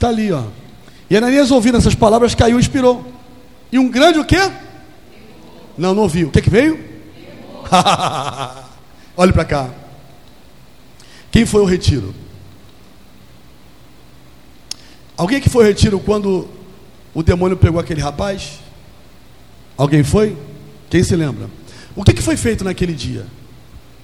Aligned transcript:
Está 0.00 0.10
ali, 0.10 0.30
ó. 0.30 0.44
E 1.10 1.16
Ananias 1.16 1.50
ouvindo 1.50 1.76
essas 1.76 1.96
palavras 1.96 2.32
caiu 2.32 2.56
e 2.56 2.60
expirou. 2.60 3.04
E 3.72 3.80
um 3.80 3.88
grande 3.88 4.20
o 4.20 4.24
quê? 4.24 4.38
Não, 5.76 5.92
não 5.92 6.04
ouviu. 6.04 6.28
O 6.28 6.30
que, 6.30 6.40
que 6.40 6.48
veio? 6.48 6.78
Olhe 9.16 9.32
para 9.32 9.44
cá. 9.44 9.70
Quem 11.32 11.44
foi 11.44 11.62
o 11.62 11.64
retiro? 11.64 12.14
Alguém 15.16 15.40
que 15.40 15.48
foi 15.48 15.64
ao 15.64 15.68
retiro 15.68 15.98
quando 15.98 16.48
o 17.12 17.20
demônio 17.20 17.56
pegou 17.56 17.80
aquele 17.80 18.00
rapaz? 18.00 18.60
Alguém 19.76 20.04
foi? 20.04 20.38
Quem 20.88 21.02
se 21.02 21.16
lembra? 21.16 21.50
O 21.96 22.04
que, 22.04 22.12
que 22.12 22.22
foi 22.22 22.36
feito 22.36 22.62
naquele 22.62 22.92
dia? 22.92 23.26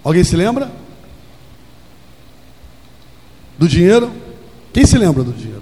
Alguém 0.03 0.25
se 0.25 0.35
lembra? 0.35 0.73
Do 3.57 3.69
dinheiro? 3.69 4.13
Quem 4.73 4.85
se 4.85 4.99
lembra 4.99 5.23
do 5.23 5.33
dinheiro? 5.33 5.54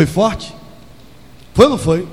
Foi 0.00 0.06
forte? 0.06 0.56
Foi 1.52 1.66
ou 1.66 1.72
não 1.72 1.76
foi? 1.76 2.08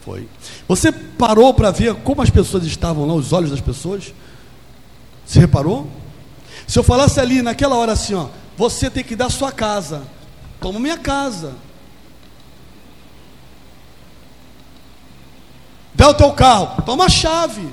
Foi. 0.00 0.26
Você 0.66 0.90
parou 0.90 1.52
para 1.52 1.70
ver 1.70 1.94
como 1.96 2.22
as 2.22 2.30
pessoas 2.30 2.64
estavam 2.64 3.04
lá, 3.04 3.12
os 3.12 3.34
olhos 3.34 3.50
das 3.50 3.60
pessoas? 3.60 4.14
Se 5.26 5.38
reparou? 5.38 5.90
Se 6.66 6.78
eu 6.78 6.82
falasse 6.82 7.20
ali 7.20 7.42
naquela 7.42 7.76
hora 7.76 7.92
assim, 7.92 8.14
ó, 8.14 8.28
você 8.56 8.88
tem 8.88 9.04
que 9.04 9.14
dar 9.14 9.28
sua 9.28 9.52
casa. 9.52 10.04
Toma 10.58 10.80
minha 10.80 10.96
casa. 10.96 11.54
Dá 15.92 16.08
o 16.08 16.14
teu 16.14 16.32
carro, 16.32 16.80
toma 16.80 17.04
a 17.04 17.10
chave. 17.10 17.68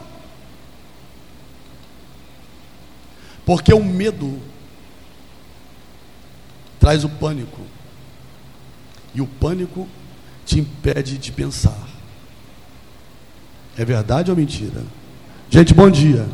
Porque 3.45 3.73
o 3.73 3.81
medo 3.81 4.37
traz 6.77 7.05
o 7.05 7.09
pânico. 7.09 7.78
E 9.13 9.21
o 9.21 9.27
pânico 9.27 9.87
te 10.45 10.59
impede 10.59 11.17
de 11.17 11.31
pensar. 11.31 11.87
É 13.77 13.85
verdade 13.85 14.29
ou 14.29 14.37
mentira? 14.37 14.83
Gente, 15.49 15.73
bom 15.73 15.89
dia. 15.89 16.27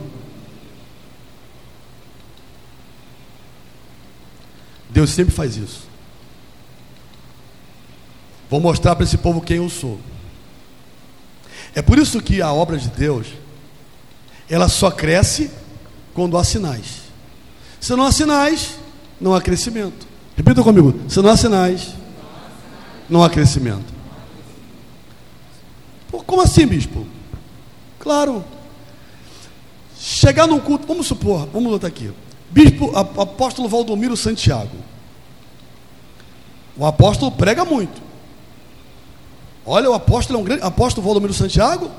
Deus 4.90 5.10
sempre 5.10 5.34
faz 5.34 5.58
isso. 5.58 5.88
Vou 8.50 8.60
mostrar 8.60 8.96
para 8.96 9.04
esse 9.04 9.18
povo 9.18 9.42
quem 9.42 9.58
eu 9.58 9.70
sou. 9.70 10.00
É 11.74 11.82
por 11.82 11.98
isso 11.98 12.22
que 12.22 12.42
a 12.42 12.54
obra 12.54 12.78
de 12.78 12.88
Deus, 12.90 13.28
ela 14.50 14.70
só 14.70 14.90
cresce 14.90 15.52
quando 16.14 16.38
há 16.38 16.44
sinais. 16.44 17.02
Se 17.82 17.94
não 17.96 18.06
há 18.06 18.12
sinais, 18.12 18.78
não 19.20 19.36
há 19.36 19.42
crescimento. 19.42 20.08
Repita 20.38 20.64
comigo: 20.64 20.98
se 21.10 21.22
não 21.22 21.30
há 21.30 21.38
sinais, 21.38 21.94
não 23.10 23.24
há 23.24 23.30
crescimento. 23.30 23.94
Como 26.26 26.42
assim, 26.42 26.66
bispo? 26.66 27.06
Claro. 28.00 28.44
Chegar 29.98 30.48
num 30.48 30.60
culto, 30.60 30.88
vamos 30.88 31.08
supor, 31.08 31.48
vamos 31.52 31.72
botar 31.72 31.88
aqui. 31.88 32.12
Bispo, 32.52 32.96
apóstolo 32.96 33.68
Valdomiro 33.68 34.16
Santiago. 34.16 34.78
O 36.78 36.86
apóstolo 36.86 37.32
prega 37.32 37.66
muito. 37.66 38.02
Olha, 39.66 39.90
o 39.90 39.94
apóstolo 39.94 40.40
é 40.40 40.42
um 40.42 40.46
grande. 40.46 40.64
Apóstolo 40.64 41.06
Valdomiro 41.06 41.34
Santiago. 41.34 41.90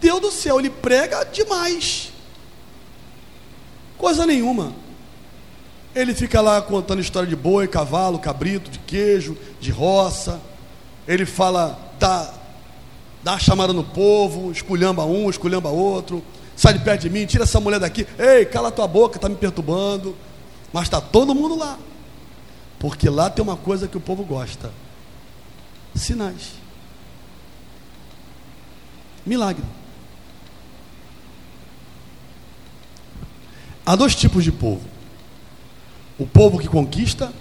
Deus 0.00 0.20
do 0.20 0.30
céu, 0.30 0.58
ele 0.58 0.70
prega 0.70 1.24
demais. 1.24 2.12
Coisa 3.96 4.26
nenhuma. 4.26 4.72
Ele 5.96 6.14
fica 6.14 6.42
lá 6.42 6.60
contando 6.60 7.00
história 7.00 7.26
de 7.26 7.34
boi, 7.34 7.66
cavalo, 7.66 8.18
cabrito, 8.18 8.70
de 8.70 8.78
queijo, 8.80 9.34
de 9.58 9.70
roça. 9.70 10.38
Ele 11.08 11.24
fala, 11.24 11.94
dá, 11.98 12.34
dá 13.24 13.38
chamada 13.38 13.72
no 13.72 13.82
povo, 13.82 14.52
esculhamba 14.52 15.06
um, 15.06 15.30
esculhamba 15.30 15.70
outro. 15.70 16.22
Sai 16.54 16.74
de 16.74 16.80
perto 16.80 17.00
de 17.00 17.08
mim, 17.08 17.24
tira 17.24 17.44
essa 17.44 17.58
mulher 17.60 17.80
daqui. 17.80 18.06
Ei, 18.18 18.44
cala 18.44 18.70
tua 18.70 18.86
boca, 18.86 19.16
está 19.16 19.26
me 19.26 19.36
perturbando. 19.36 20.14
Mas 20.70 20.82
está 20.82 21.00
todo 21.00 21.34
mundo 21.34 21.56
lá. 21.56 21.78
Porque 22.78 23.08
lá 23.08 23.30
tem 23.30 23.42
uma 23.42 23.56
coisa 23.56 23.88
que 23.88 23.96
o 23.96 24.00
povo 24.00 24.22
gosta: 24.22 24.70
sinais. 25.94 26.56
Milagre. 29.24 29.64
Há 33.86 33.96
dois 33.96 34.14
tipos 34.14 34.44
de 34.44 34.52
povo 34.52 34.95
o 36.18 36.26
povo 36.26 36.58
que 36.58 36.68
conquista 36.68 37.32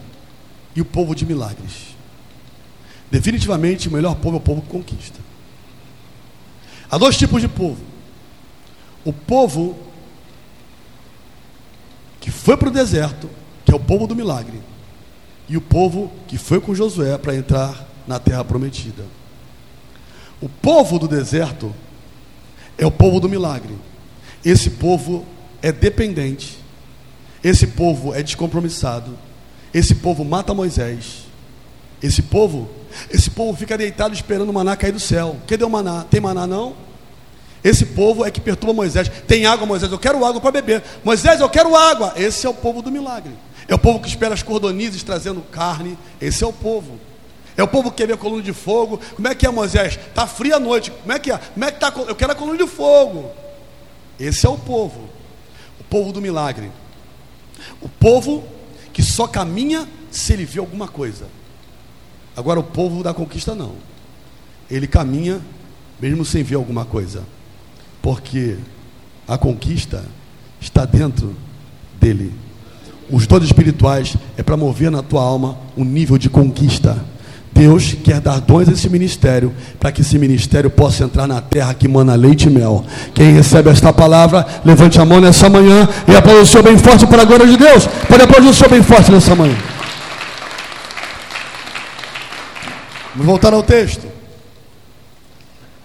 e 0.76 0.82
o 0.82 0.86
povo 0.86 1.16
de 1.16 1.26
milagres. 1.26 1.96
Definitivamente, 3.10 3.88
o 3.88 3.92
melhor 3.92 4.16
povo 4.16 4.36
é 4.36 4.40
o 4.40 4.42
povo 4.42 4.62
que 4.62 4.68
conquista. 4.68 5.20
Há 6.90 6.98
dois 6.98 7.18
tipos 7.18 7.42
de 7.42 7.48
povo: 7.48 7.82
o 9.04 9.14
povo 9.14 9.78
que 12.20 12.32
foi 12.32 12.58
para 12.58 12.70
o 12.70 12.72
deserto, 12.72 13.30
que 13.64 13.72
é 13.72 13.76
o 13.76 13.80
povo 13.80 14.08
do 14.08 14.16
milagre, 14.16 14.60
e 15.48 15.56
o 15.56 15.62
povo 15.62 16.12
que 16.28 16.38
foi 16.38 16.60
com 16.60 16.76
Josué 16.76 17.18
para 17.18 17.36
entrar 17.36 17.88
na 18.08 18.20
terra 18.20 18.44
prometida. 18.44 19.06
O 20.42 20.50
povo 20.50 21.00
do 21.00 21.08
deserto 21.08 21.74
é 22.78 22.86
o 22.86 22.92
povo 22.92 23.20
do 23.20 23.30
milagre. 23.30 23.76
Esse 24.44 24.72
povo 24.72 25.26
é 25.62 25.72
dependente 25.72 26.65
esse 27.46 27.68
povo 27.68 28.12
é 28.16 28.24
descompromissado. 28.24 29.16
Esse 29.72 29.94
povo 29.94 30.26
mata 30.26 30.52
Moisés. 30.52 31.26
Esse 32.02 32.24
povo, 32.24 32.68
esse 33.08 33.30
povo 33.30 33.56
fica 33.56 33.78
deitado 33.78 34.16
esperando 34.16 34.50
o 34.50 34.54
maná 34.54 34.76
cair 34.76 34.92
do 34.92 35.00
céu. 35.00 35.36
Cadê 35.46 35.64
o 35.64 35.70
maná? 35.70 36.04
Tem 36.10 36.20
maná 36.20 36.48
não? 36.48 36.76
Esse 37.64 37.86
povo 37.86 38.26
é 38.26 38.32
que 38.32 38.42
perturba 38.42 38.74
Moisés. 38.74 39.12
Tem 39.28 39.46
água, 39.46 39.68
Moisés, 39.68 39.92
eu 39.92 40.00
quero 40.00 40.26
água 40.26 40.42
para 40.42 40.54
beber. 40.54 40.84
Moisés, 41.04 41.40
eu 41.40 41.48
quero 41.48 41.76
água. 41.76 42.14
Esse 42.16 42.48
é 42.48 42.50
o 42.50 42.54
povo 42.54 42.82
do 42.82 42.92
milagre. 42.92 43.34
É 43.68 43.76
o 43.76 43.80
povo 43.80 44.00
que 44.00 44.08
espera 44.08 44.34
as 44.34 44.42
cordonizes 44.42 45.04
trazendo 45.04 45.42
carne. 45.52 45.96
Esse 46.20 46.44
é 46.44 46.48
o 46.48 46.54
povo. 46.54 47.00
É 47.56 47.62
o 47.62 47.68
povo 47.68 47.92
que 47.92 47.98
quer 47.98 48.08
ver 48.08 48.14
a 48.14 48.18
coluna 48.18 48.42
de 48.42 48.54
fogo. 48.54 49.00
Como 49.16 49.28
é 49.28 49.36
que 49.36 49.46
é, 49.46 49.52
Moisés? 49.52 50.00
Está 50.00 50.26
fria 50.26 50.56
a 50.56 50.60
noite. 50.60 50.90
Como 50.90 51.14
é 51.14 51.20
que 51.20 51.32
é? 51.32 51.38
Como 51.38 51.64
é 51.64 51.72
que 51.72 51.80
tá? 51.80 51.94
Eu 52.08 52.16
quero 52.16 52.32
a 52.32 52.36
coluna 52.36 52.58
de 52.58 52.68
fogo. 52.68 53.30
Esse 54.20 54.48
é 54.48 54.50
o 54.50 54.58
povo. 54.58 55.08
O 55.80 55.84
povo 55.84 56.12
do 56.12 56.20
milagre. 56.20 56.72
O 57.82 57.90
povo 57.90 58.44
que 58.94 59.04
só 59.04 59.28
caminha 59.28 59.88
se 60.10 60.34
ele 60.34 60.46
vê 60.46 60.60
alguma 60.60 60.88
coisa. 60.88 61.28
Agora, 62.36 62.60
o 62.60 62.64
povo 62.64 63.04
da 63.04 63.14
conquista 63.14 63.54
não. 63.54 63.74
Ele 64.70 64.88
caminha 64.88 65.42
mesmo 66.00 66.26
sem 66.26 66.44
ver 66.44 66.56
alguma 66.56 66.86
coisa. 66.86 67.24
Porque 68.02 68.58
a 69.28 69.38
conquista 69.38 70.06
está 70.60 70.86
dentro 70.86 71.36
dele. 72.00 72.34
Os 73.10 73.28
dons 73.28 73.44
espirituais 73.44 74.16
é 74.38 74.44
para 74.44 74.58
mover 74.58 74.90
na 74.90 75.04
tua 75.04 75.22
alma 75.22 75.58
um 75.78 75.84
nível 75.84 76.18
de 76.18 76.30
conquista. 76.30 77.04
Deus 77.56 77.96
quer 78.04 78.20
dar 78.20 78.42
dons 78.42 78.68
a 78.68 78.74
esse 78.74 78.90
ministério, 78.90 79.54
para 79.80 79.90
que 79.90 80.02
esse 80.02 80.20
ministério 80.20 80.70
possa 80.70 81.06
entrar 81.06 81.26
na 81.26 81.40
terra 81.40 81.74
que 81.74 81.88
mana 81.88 82.14
leite 82.14 82.48
e 82.48 82.50
mel. 82.50 82.86
Quem 83.14 83.32
recebe 83.32 83.70
esta 83.70 83.94
palavra, 83.94 84.46
levante 84.66 85.00
a 85.00 85.06
mão 85.06 85.22
nessa 85.22 85.50
manhã 85.50 85.88
e 86.06 86.14
aplaude 86.14 86.42
o 86.42 86.46
Senhor 86.46 86.64
bem 86.64 86.78
forte 86.78 87.08
para 87.08 87.22
a 87.22 87.26
glória 87.26 87.48
de 87.48 87.56
Deus. 87.56 87.88
Pode 88.10 88.22
aplaudir 88.22 88.50
o 88.50 88.54
Senhor 88.54 88.70
bem 88.70 88.84
forte 88.84 89.10
nessa 89.10 89.34
manhã. 89.34 89.56
Vamos 93.14 93.26
voltar 93.26 93.54
ao 93.54 93.64
texto. 93.64 94.06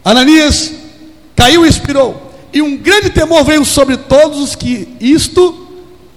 Ananias 0.04 0.72
caiu 1.36 1.64
e 1.64 1.68
expirou, 1.68 2.32
e 2.52 2.60
um 2.60 2.76
grande 2.76 3.10
temor 3.10 3.44
veio 3.44 3.64
sobre 3.64 3.96
todos 3.96 4.40
os 4.40 4.56
que 4.56 4.96
isto 5.00 5.68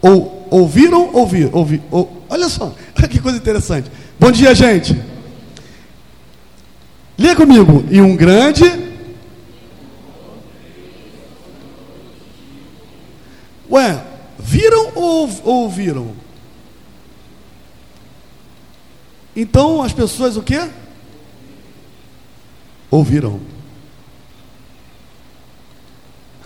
ou, 0.01 0.47
ouviram, 0.49 1.11
ouvir, 1.13 1.47
ouvir, 1.53 1.79
ou, 1.91 2.23
olha 2.27 2.49
só, 2.49 2.73
que 3.07 3.19
coisa 3.19 3.37
interessante. 3.37 3.91
Bom 4.19 4.31
dia, 4.31 4.55
gente. 4.55 5.12
Lê 7.17 7.35
comigo. 7.35 7.85
E 7.89 8.01
um 8.01 8.15
grande. 8.15 8.63
Ué, 13.69 14.05
viram 14.37 14.91
ou 14.95 15.29
ouviram? 15.43 16.15
Então 19.35 19.81
as 19.81 19.91
pessoas 19.91 20.37
o 20.37 20.43
quê? 20.43 20.69
Ouviram. 22.91 23.39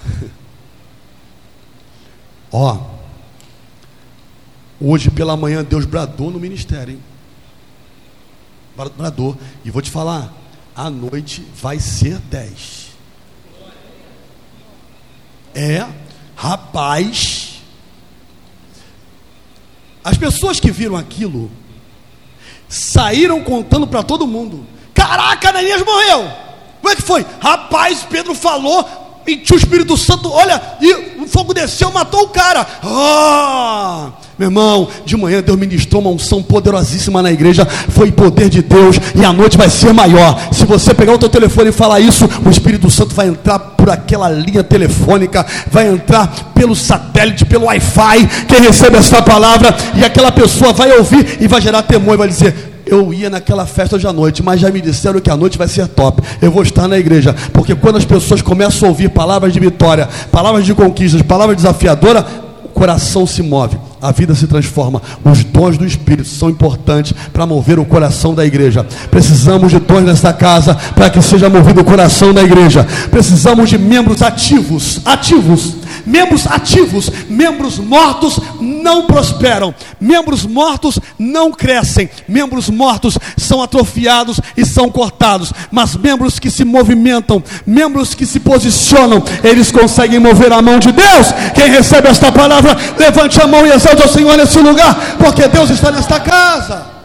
Ó, 2.49 2.79
hoje 4.79 5.11
pela 5.11 5.35
manhã 5.35 5.65
Deus 5.65 5.83
bradou 5.83 6.31
no 6.31 6.39
ministério, 6.39 6.93
hein? 6.93 7.03
Bradou. 8.95 9.35
E 9.65 9.71
vou 9.71 9.81
te 9.81 9.91
falar, 9.91 10.33
a 10.77 10.91
noite 10.91 11.43
vai 11.55 11.79
ser 11.79 12.19
10. 12.19 12.89
É, 15.55 15.83
rapaz. 16.35 17.63
As 20.03 20.15
pessoas 20.15 20.59
que 20.59 20.69
viram 20.69 20.95
aquilo 20.95 21.49
saíram 22.69 23.43
contando 23.43 23.87
para 23.87 24.03
todo 24.03 24.27
mundo: 24.27 24.67
Caraca, 24.93 25.49
Ananias 25.49 25.83
morreu. 25.83 26.31
Como 26.79 26.93
é 26.93 26.95
que 26.95 27.01
foi? 27.01 27.25
Rapaz, 27.41 28.03
Pedro 28.03 28.35
falou, 28.35 29.06
e 29.27 29.43
o 29.51 29.55
Espírito 29.55 29.97
Santo, 29.97 30.31
olha, 30.31 30.61
e 30.81 31.21
o 31.21 31.27
fogo 31.27 31.53
desceu, 31.53 31.91
matou 31.91 32.21
o 32.21 32.29
cara. 32.29 32.65
Ah, 32.81 34.11
meu 34.39 34.47
irmão, 34.47 34.87
de 35.05 35.17
manhã 35.17 35.41
Deus 35.41 35.57
ministrou 35.57 36.01
uma 36.01 36.11
unção 36.11 36.41
poderosíssima 36.41 37.21
na 37.21 37.29
igreja, 37.29 37.65
foi 37.89 38.09
poder 38.09 38.47
de 38.49 38.61
Deus, 38.61 38.95
e 39.13 39.25
a 39.25 39.33
noite 39.33 39.57
vai 39.57 39.69
ser 39.69 39.93
maior. 39.93 40.39
Se 40.53 40.65
você 40.65 40.93
pegar 40.93 41.13
o 41.13 41.17
teu 41.17 41.27
telefone 41.27 41.69
e 41.69 41.73
falar 41.73 41.99
isso, 41.99 42.29
o 42.45 42.49
Espírito 42.49 42.89
Santo 42.89 43.13
vai 43.13 43.27
entrar 43.27 43.59
por 43.59 43.89
aquela 43.89 44.29
linha 44.29 44.63
telefônica, 44.63 45.45
vai 45.69 45.89
entrar 45.89 46.53
pelo 46.53 46.75
satélite, 46.75 47.43
pelo 47.43 47.65
Wi-Fi. 47.65 48.45
Quem 48.47 48.61
recebe 48.61 48.97
essa 48.97 49.21
palavra, 49.21 49.75
e 49.95 50.05
aquela 50.05 50.31
pessoa 50.31 50.71
vai 50.71 50.91
ouvir 50.97 51.37
e 51.41 51.47
vai 51.47 51.59
gerar 51.59 51.81
temor 51.81 52.13
e 52.13 52.17
vai 52.17 52.27
dizer: 52.29 52.76
eu 52.89 53.13
ia 53.13 53.29
naquela 53.29 53.65
festa 53.65 53.97
à 54.07 54.13
noite, 54.13 54.41
mas 54.43 54.59
já 54.59 54.69
me 54.71 54.81
disseram 54.81 55.19
que 55.19 55.29
a 55.29 55.37
noite 55.37 55.57
vai 55.57 55.67
ser 55.67 55.87
top. 55.87 56.21
Eu 56.41 56.51
vou 56.51 56.63
estar 56.63 56.87
na 56.87 56.97
igreja, 56.97 57.35
porque 57.53 57.75
quando 57.75 57.97
as 57.97 58.05
pessoas 58.05 58.41
começam 58.41 58.87
a 58.87 58.91
ouvir 58.91 59.09
palavras 59.09 59.53
de 59.53 59.59
vitória, 59.59 60.07
palavras 60.31 60.65
de 60.65 60.73
conquistas, 60.73 61.21
palavras 61.21 61.57
desafiadoras, 61.57 62.23
o 62.63 62.69
coração 62.69 63.25
se 63.25 63.41
move, 63.41 63.77
a 64.01 64.11
vida 64.11 64.35
se 64.35 64.47
transforma. 64.47 65.01
Os 65.23 65.43
dons 65.43 65.77
do 65.77 65.85
Espírito 65.85 66.27
são 66.27 66.49
importantes 66.49 67.13
para 67.33 67.45
mover 67.45 67.79
o 67.79 67.85
coração 67.85 68.33
da 68.33 68.45
igreja. 68.45 68.85
Precisamos 69.09 69.71
de 69.71 69.79
dons 69.79 70.03
nesta 70.03 70.33
casa 70.33 70.75
para 70.95 71.09
que 71.09 71.21
seja 71.21 71.49
movido 71.49 71.81
o 71.81 71.85
coração 71.85 72.33
da 72.33 72.43
igreja. 72.43 72.85
Precisamos 73.09 73.69
de 73.69 73.77
membros 73.77 74.21
ativos, 74.21 75.01
ativos 75.05 75.75
Membros 76.07 76.47
ativos, 76.47 77.11
membros 77.29 77.79
mortos 77.79 78.39
não 78.61 79.05
prosperam. 79.05 79.75
Membros 79.99 80.45
mortos 80.45 80.97
não 81.19 81.51
crescem. 81.51 82.09
Membros 82.27 82.69
mortos 82.69 83.17
são 83.35 83.61
atrofiados 83.61 84.39
e 84.55 84.65
são 84.65 84.89
cortados. 84.89 85.51
Mas 85.69 85.95
membros 85.95 86.39
que 86.39 86.49
se 86.49 86.63
movimentam, 86.63 87.43
membros 87.65 88.13
que 88.13 88.25
se 88.25 88.39
posicionam, 88.39 89.21
eles 89.43 89.69
conseguem 89.69 90.17
mover 90.17 90.53
a 90.53 90.61
mão 90.61 90.79
de 90.79 90.93
Deus. 90.93 91.27
Quem 91.53 91.69
recebe 91.69 92.07
esta 92.07 92.31
palavra, 92.31 92.77
levante 92.97 93.41
a 93.41 93.47
mão 93.47 93.65
e 93.65 93.71
exalte 93.71 93.86
ao 93.89 94.07
Senhor 94.07 94.37
nesse 94.37 94.59
lugar, 94.59 95.17
porque 95.17 95.47
Deus 95.47 95.69
está 95.69 95.91
nesta 95.91 96.19
casa. 96.19 96.97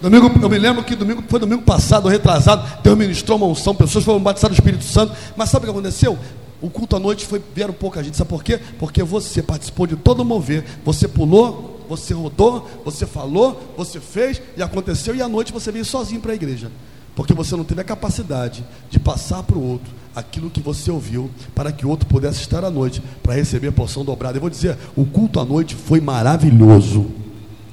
Domingo, 0.00 0.30
eu 0.40 0.48
me 0.48 0.58
lembro 0.58 0.84
que 0.84 0.94
domingo, 0.94 1.24
foi 1.28 1.40
domingo 1.40 1.62
passado, 1.62 2.08
retrasado, 2.08 2.64
Deus 2.82 2.96
ministrou 2.96 3.36
uma 3.36 3.46
unção, 3.46 3.74
pessoas 3.74 4.04
foram 4.04 4.20
batizadas 4.20 4.56
do 4.56 4.60
Espírito 4.60 4.84
Santo, 4.84 5.12
mas 5.36 5.50
sabe 5.50 5.64
o 5.64 5.66
que 5.66 5.72
aconteceu? 5.72 6.16
O 6.60 6.70
culto 6.70 6.94
à 6.94 7.00
noite 7.00 7.26
foi 7.26 7.42
vieram 7.54 7.72
pouca 7.72 8.02
gente, 8.02 8.16
sabe 8.16 8.30
por 8.30 8.44
quê? 8.44 8.60
Porque 8.78 9.02
você 9.02 9.42
participou 9.42 9.86
de 9.86 9.96
todo 9.96 10.20
o 10.20 10.24
mover, 10.24 10.64
você 10.84 11.08
pulou, 11.08 11.84
você 11.88 12.14
rodou, 12.14 12.68
você 12.84 13.06
falou, 13.06 13.74
você 13.76 13.98
fez 13.98 14.40
e 14.56 14.62
aconteceu, 14.62 15.16
e 15.16 15.22
à 15.22 15.28
noite 15.28 15.52
você 15.52 15.72
veio 15.72 15.84
sozinho 15.84 16.20
para 16.20 16.32
a 16.32 16.34
igreja. 16.34 16.70
Porque 17.18 17.34
você 17.34 17.56
não 17.56 17.64
teve 17.64 17.80
a 17.80 17.84
capacidade 17.84 18.64
de 18.88 18.96
passar 19.00 19.42
para 19.42 19.58
o 19.58 19.70
outro 19.70 19.92
aquilo 20.14 20.48
que 20.48 20.60
você 20.60 20.88
ouviu, 20.88 21.28
para 21.52 21.72
que 21.72 21.84
o 21.84 21.88
outro 21.88 22.06
pudesse 22.06 22.42
estar 22.42 22.64
à 22.64 22.70
noite, 22.70 23.02
para 23.24 23.34
receber 23.34 23.66
a 23.66 23.72
porção 23.72 24.04
dobrada. 24.04 24.36
Eu 24.36 24.40
vou 24.40 24.48
dizer, 24.48 24.78
o 24.94 25.04
culto 25.04 25.40
à 25.40 25.44
noite 25.44 25.74
foi 25.74 26.00
maravilhoso. 26.00 27.10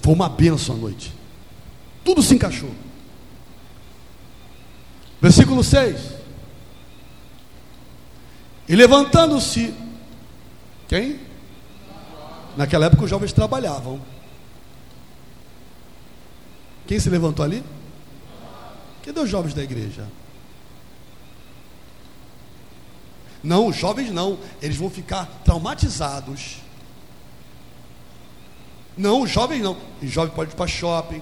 Foi 0.02 0.16
uma 0.16 0.28
benção 0.28 0.74
à 0.74 0.78
noite. 0.80 1.14
Tudo 2.04 2.24
se 2.24 2.34
encaixou. 2.34 2.72
Versículo 5.22 5.64
6. 5.64 5.96
E 8.68 8.76
levantando-se, 8.76 9.76
quem? 10.88 11.20
Naquela 12.58 12.88
época 12.88 13.04
os 13.04 13.10
jovens 13.12 13.32
trabalhavam. 13.32 14.02
Quem 16.88 17.00
se 17.00 17.12
levantou 17.12 17.46
ali? 17.46 17.64
Cadê 19.06 19.19
os 19.19 19.30
jovens 19.30 19.54
da 19.54 19.63
igreja? 19.63 20.07
Não, 23.44 23.68
os 23.68 23.75
jovens 23.75 24.10
não, 24.10 24.40
eles 24.60 24.75
vão 24.75 24.90
ficar 24.90 25.28
traumatizados. 25.46 26.56
Não, 28.98 29.22
os 29.22 29.30
jovens 29.30 29.62
não. 29.62 29.78
O 30.02 30.07
jovem 30.07 30.34
pode 30.34 30.52
ir 30.52 30.56
para 30.56 30.66
shopping, 30.66 31.22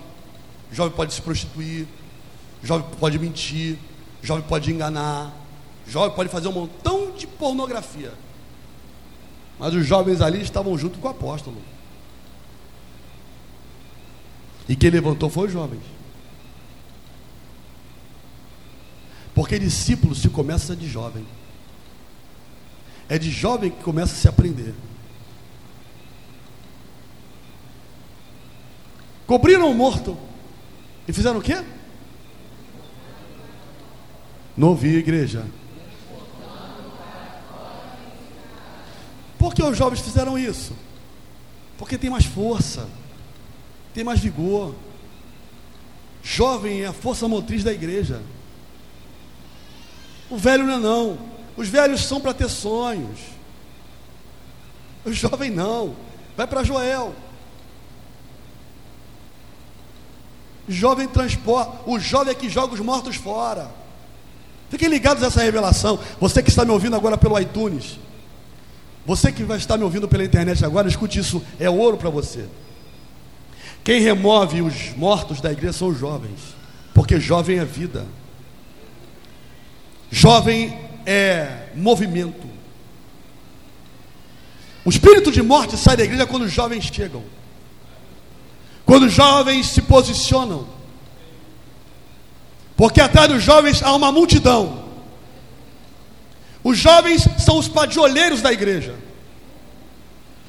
o 0.72 0.76
jovem 0.76 0.96
pode 0.96 1.14
se 1.14 1.22
prostituir, 1.22 1.86
o 2.64 2.66
jovem 2.66 2.88
pode 2.98 3.20
mentir, 3.20 3.78
o 4.24 4.26
jovem 4.26 4.44
pode 4.48 4.72
enganar, 4.72 5.34
o 5.86 5.92
jovem 5.92 6.16
pode 6.16 6.30
fazer 6.30 6.48
um 6.48 6.54
montão 6.54 7.12
de 7.12 7.28
pornografia. 7.28 8.14
Mas 9.60 9.74
os 9.74 9.86
jovens 9.86 10.22
ali 10.22 10.42
estavam 10.42 10.78
junto 10.78 11.00
com 11.00 11.10
o 11.10 11.12
apóstolo. 11.12 11.62
E 14.70 14.76
quem 14.78 14.90
levantou 14.90 15.30
foi 15.30 15.48
os 15.48 15.54
jovens. 15.54 16.03
Porque 19.34 19.58
discípulo 19.58 20.14
se 20.14 20.30
começa 20.30 20.76
de 20.76 20.88
jovem. 20.88 21.26
É 23.10 23.18
de 23.18 23.32
jovem 23.32 23.72
que 23.72 23.84
começa 23.84 24.14
a 24.14 24.16
se 24.16 24.28
aprender. 24.28 24.74
Cobriram 29.26 29.70
o 29.70 29.74
morto. 29.74 30.18
E 31.08 31.14
fizeram 31.14 31.40
o 31.40 31.42
quê? 31.42 31.64
Não 34.56 34.70
ouvi, 34.70 34.96
igreja. 34.96 35.46
Por 39.38 39.54
que 39.54 39.64
os 39.64 39.78
jovens 39.78 40.00
fizeram 40.00 40.38
isso? 40.38 40.74
Porque 41.78 41.98
tem 41.98 42.10
mais 42.10 42.26
força, 42.26 42.88
tem 43.94 44.04
mais 44.04 44.20
vigor. 44.20 44.74
Jovem 46.24 46.84
é 46.84 46.86
a 46.86 46.94
força 46.94 47.28
motriz 47.28 47.64
da 47.64 47.74
igreja. 47.74 48.22
O 50.30 50.38
velho 50.38 50.66
não 50.66 50.74
é 50.74 50.80
não. 50.80 51.18
Os 51.56 51.68
velhos 51.68 52.06
são 52.06 52.20
para 52.20 52.34
ter 52.34 52.50
sonhos. 52.50 53.20
O 55.06 55.12
jovem 55.12 55.52
não. 55.52 55.96
Vai 56.36 56.48
para 56.48 56.64
Joel. 56.64 57.14
Jovem 60.68 61.08
transporta. 61.08 61.90
O 61.90 62.00
jovem 62.00 62.32
é 62.32 62.36
que 62.36 62.50
joga 62.50 62.74
os 62.74 62.80
mortos 62.80 63.16
fora. 63.16 63.70
Fiquem 64.70 64.90
ligados 64.90 65.24
a 65.24 65.28
essa 65.28 65.44
revelação. 65.44 66.00
Você 66.20 66.42
que 66.42 66.50
está 66.50 66.66
me 66.66 66.72
ouvindo 66.72 66.96
agora 66.96 67.18
pelo 67.18 67.40
iTunes. 67.40 68.00
Você 69.06 69.32
que 69.32 69.44
vai 69.44 69.58
estar 69.58 69.78
me 69.78 69.84
ouvindo 69.84 70.08
pela 70.08 70.24
internet 70.24 70.64
agora, 70.64 70.88
escute 70.88 71.20
isso, 71.20 71.44
é 71.60 71.70
ouro 71.70 71.98
para 71.98 72.10
você. 72.10 72.46
Quem 73.84 74.00
remove 74.00 74.62
os 74.62 74.96
mortos 74.96 75.42
da 75.42 75.52
igreja 75.52 75.74
são 75.74 75.90
os 75.90 76.00
jovens, 76.00 76.40
porque 76.94 77.20
jovem 77.20 77.60
é 77.60 77.66
vida. 77.66 78.06
Jovem 80.14 80.80
é 81.08 81.70
movimento. 81.74 82.48
O 84.86 84.90
espírito 84.92 85.32
de 85.32 85.42
morte 85.42 85.76
sai 85.76 85.98
da 85.98 86.04
igreja 86.04 86.28
quando 86.28 86.44
os 86.44 86.52
jovens 86.52 86.86
chegam. 86.86 87.24
Quando 88.86 89.08
os 89.08 89.12
jovens 89.12 89.66
se 89.70 89.82
posicionam. 89.82 90.68
Porque 92.78 93.02
atrás 93.02 93.28
dos 93.28 93.42
jovens 93.42 93.82
há 93.82 93.92
uma 93.96 94.12
multidão. 94.12 94.84
Os 96.64 96.78
jovens 96.78 97.28
são 97.40 97.58
os 97.58 97.68
padioleiros 97.68 98.40
da 98.40 98.54
igreja. 98.54 98.94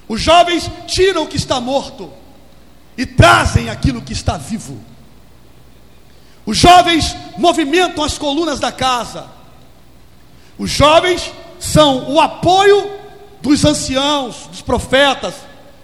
Os 0.07 0.21
jovens 0.21 0.71
tiram 0.87 1.23
o 1.23 1.27
que 1.27 1.39
está 1.39 1.59
morto 1.59 2.13
e 2.99 3.07
trazem 3.07 3.71
aquilo 3.71 4.03
que 4.03 4.13
está 4.13 4.37
vivo. 4.37 4.79
Os 6.45 6.59
jovens 6.59 7.17
movimentam 7.39 8.05
as 8.05 8.19
colunas 8.19 8.61
da 8.61 8.71
casa. 8.71 9.33
Os 10.59 10.71
jovens 10.71 11.33
são 11.59 12.11
o 12.13 12.21
apoio 12.21 12.91
dos 13.41 13.65
anciãos, 13.65 14.47
dos 14.49 14.63
profetas, 14.63 15.35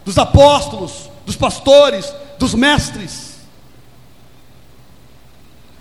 dos 0.04 0.18
apóstolos, 0.18 1.10
dos 1.26 1.36
pastores, 1.36 2.12
dos 2.38 2.54
mestres. 2.54 3.30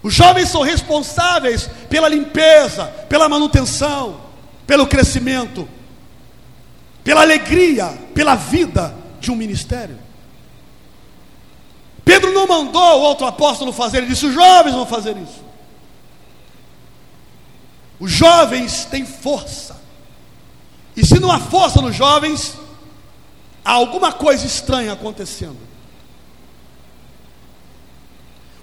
Os 0.02 0.14
jovens 0.14 0.50
são 0.50 0.62
responsáveis 0.62 1.70
pela 1.90 2.08
limpeza, 2.08 2.86
pela 3.08 3.30
manutenção 3.30 4.30
pelo 4.70 4.86
crescimento, 4.86 5.68
pela 7.04 7.22
alegria, 7.22 7.88
pela 8.14 8.36
vida 8.36 8.94
de 9.20 9.32
um 9.32 9.36
ministério. 9.36 9.98
Pedro 12.06 12.32
não 12.32 12.46
mandou 12.46 13.00
o 13.00 13.02
outro 13.02 13.26
apóstolo 13.26 13.74
fazer, 13.74 13.98
ele 13.98 14.06
disse: 14.06 14.28
os 14.28 14.34
jovens 14.36 14.76
vão 14.76 14.86
fazer 14.86 15.18
isso. 15.18 15.44
Os 18.00 18.12
jovens 18.12 18.86
têm 18.86 19.06
força. 19.06 19.80
E 20.96 21.06
se 21.06 21.20
não 21.20 21.32
há 21.32 21.40
força 21.40 21.82
nos 21.82 21.96
jovens, 21.96 22.56
há 23.64 23.72
alguma 23.72 24.12
coisa 24.12 24.46
estranha 24.46 24.94
acontecendo. 24.94 25.58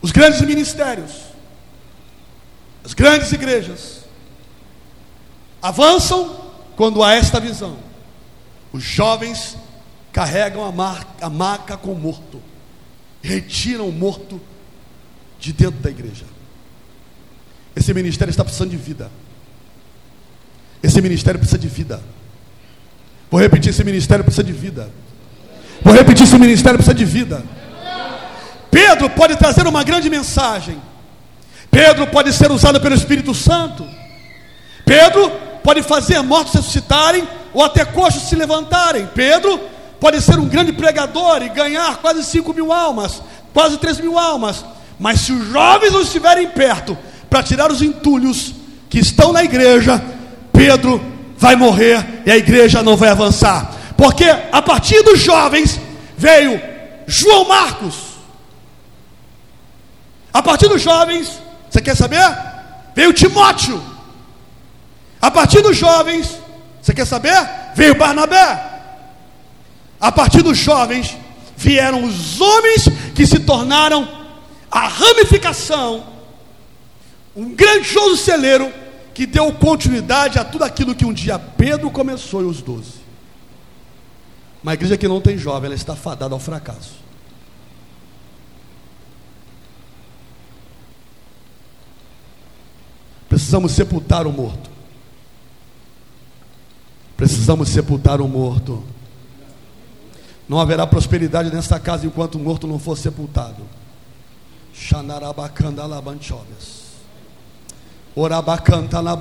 Os 0.00 0.12
grandes 0.12 0.40
ministérios, 0.40 1.12
as 2.84 2.94
grandes 2.94 3.32
igrejas, 3.32 4.04
avançam 5.60 6.50
quando 6.76 7.02
há 7.02 7.14
esta 7.14 7.40
visão. 7.40 7.76
Os 8.72 8.82
jovens 8.82 9.56
carregam 10.12 10.64
a, 10.64 10.72
marca, 10.72 11.26
a 11.26 11.30
maca 11.30 11.76
com 11.76 11.92
o 11.92 11.98
morto 11.98 12.40
retiram 13.26 13.88
o 13.88 13.92
morto 13.92 14.40
de 15.38 15.52
dentro 15.52 15.80
da 15.80 15.90
igreja. 15.90 16.24
Esse 17.74 17.92
ministério 17.92 18.30
está 18.30 18.44
precisando 18.44 18.70
de 18.70 18.76
vida. 18.76 19.10
Esse 20.86 21.02
ministério 21.02 21.40
precisa 21.40 21.58
de 21.58 21.66
vida. 21.66 22.00
Vou 23.28 23.40
repetir: 23.40 23.70
esse 23.70 23.82
ministério 23.82 24.22
precisa 24.22 24.44
de 24.44 24.52
vida. 24.52 24.88
Vou 25.82 25.92
repetir: 25.92 26.22
esse 26.22 26.38
ministério 26.38 26.78
precisa 26.78 26.94
de 26.94 27.04
vida. 27.04 27.42
Pedro 28.70 29.10
pode 29.10 29.34
trazer 29.34 29.66
uma 29.66 29.82
grande 29.82 30.08
mensagem. 30.08 30.80
Pedro 31.72 32.06
pode 32.06 32.32
ser 32.32 32.52
usado 32.52 32.80
pelo 32.80 32.94
Espírito 32.94 33.34
Santo. 33.34 33.84
Pedro 34.84 35.28
pode 35.64 35.82
fazer 35.82 36.22
mortos 36.22 36.54
ressuscitarem 36.54 37.26
ou 37.52 37.64
até 37.64 37.84
coxos 37.84 38.28
se 38.28 38.36
levantarem. 38.36 39.08
Pedro 39.12 39.58
pode 39.98 40.20
ser 40.20 40.38
um 40.38 40.46
grande 40.46 40.72
pregador 40.72 41.42
e 41.42 41.48
ganhar 41.48 41.96
quase 41.96 42.22
5 42.22 42.54
mil 42.54 42.72
almas, 42.72 43.20
quase 43.52 43.76
3 43.76 43.98
mil 43.98 44.16
almas. 44.16 44.64
Mas 45.00 45.22
se 45.22 45.32
os 45.32 45.48
jovens 45.48 45.92
não 45.92 46.02
estiverem 46.02 46.46
perto 46.46 46.96
para 47.28 47.42
tirar 47.42 47.72
os 47.72 47.82
entulhos 47.82 48.54
que 48.88 49.00
estão 49.00 49.32
na 49.32 49.42
igreja, 49.42 50.00
Pedro 50.56 51.04
vai 51.36 51.54
morrer 51.54 52.22
e 52.24 52.30
a 52.30 52.36
igreja 52.36 52.82
não 52.82 52.96
vai 52.96 53.10
avançar. 53.10 53.74
Porque 53.94 54.24
a 54.24 54.62
partir 54.62 55.02
dos 55.02 55.20
jovens 55.20 55.78
veio 56.16 56.58
João 57.06 57.46
Marcos. 57.46 57.94
A 60.32 60.42
partir 60.42 60.68
dos 60.68 60.80
jovens, 60.80 61.40
você 61.70 61.82
quer 61.82 61.94
saber? 61.94 62.24
Veio 62.94 63.12
Timóteo. 63.12 63.82
A 65.20 65.30
partir 65.30 65.60
dos 65.60 65.76
jovens, 65.76 66.38
você 66.80 66.94
quer 66.94 67.06
saber? 67.06 67.36
Veio 67.74 67.94
Barnabé. 67.94 68.58
A 70.00 70.10
partir 70.10 70.40
dos 70.40 70.56
jovens 70.56 71.16
vieram 71.56 72.02
os 72.04 72.40
homens 72.40 72.84
que 73.14 73.26
se 73.26 73.40
tornaram 73.40 74.08
a 74.70 74.88
ramificação, 74.88 76.04
um 77.34 77.54
grandioso 77.54 78.16
celeiro 78.16 78.72
que 79.16 79.24
deu 79.24 79.50
continuidade 79.50 80.38
a 80.38 80.44
tudo 80.44 80.62
aquilo 80.62 80.94
que 80.94 81.06
um 81.06 81.12
dia 81.12 81.38
Pedro 81.38 81.90
começou 81.90 82.42
e 82.42 82.44
os 82.44 82.60
doze. 82.60 82.96
Uma 84.62 84.74
igreja 84.74 84.98
que 84.98 85.08
não 85.08 85.22
tem 85.22 85.38
jovem, 85.38 85.68
ela 85.68 85.74
está 85.74 85.96
fadada 85.96 86.34
ao 86.34 86.38
fracasso. 86.38 86.96
Precisamos 93.26 93.72
sepultar 93.72 94.26
o 94.26 94.32
morto. 94.32 94.68
Precisamos 97.16 97.70
sepultar 97.70 98.20
o 98.20 98.28
morto. 98.28 98.84
Não 100.46 100.60
haverá 100.60 100.86
prosperidade 100.86 101.50
nesta 101.50 101.80
casa 101.80 102.06
enquanto 102.06 102.34
o 102.34 102.38
morto 102.38 102.66
não 102.66 102.78
for 102.78 102.98
sepultado. 102.98 103.62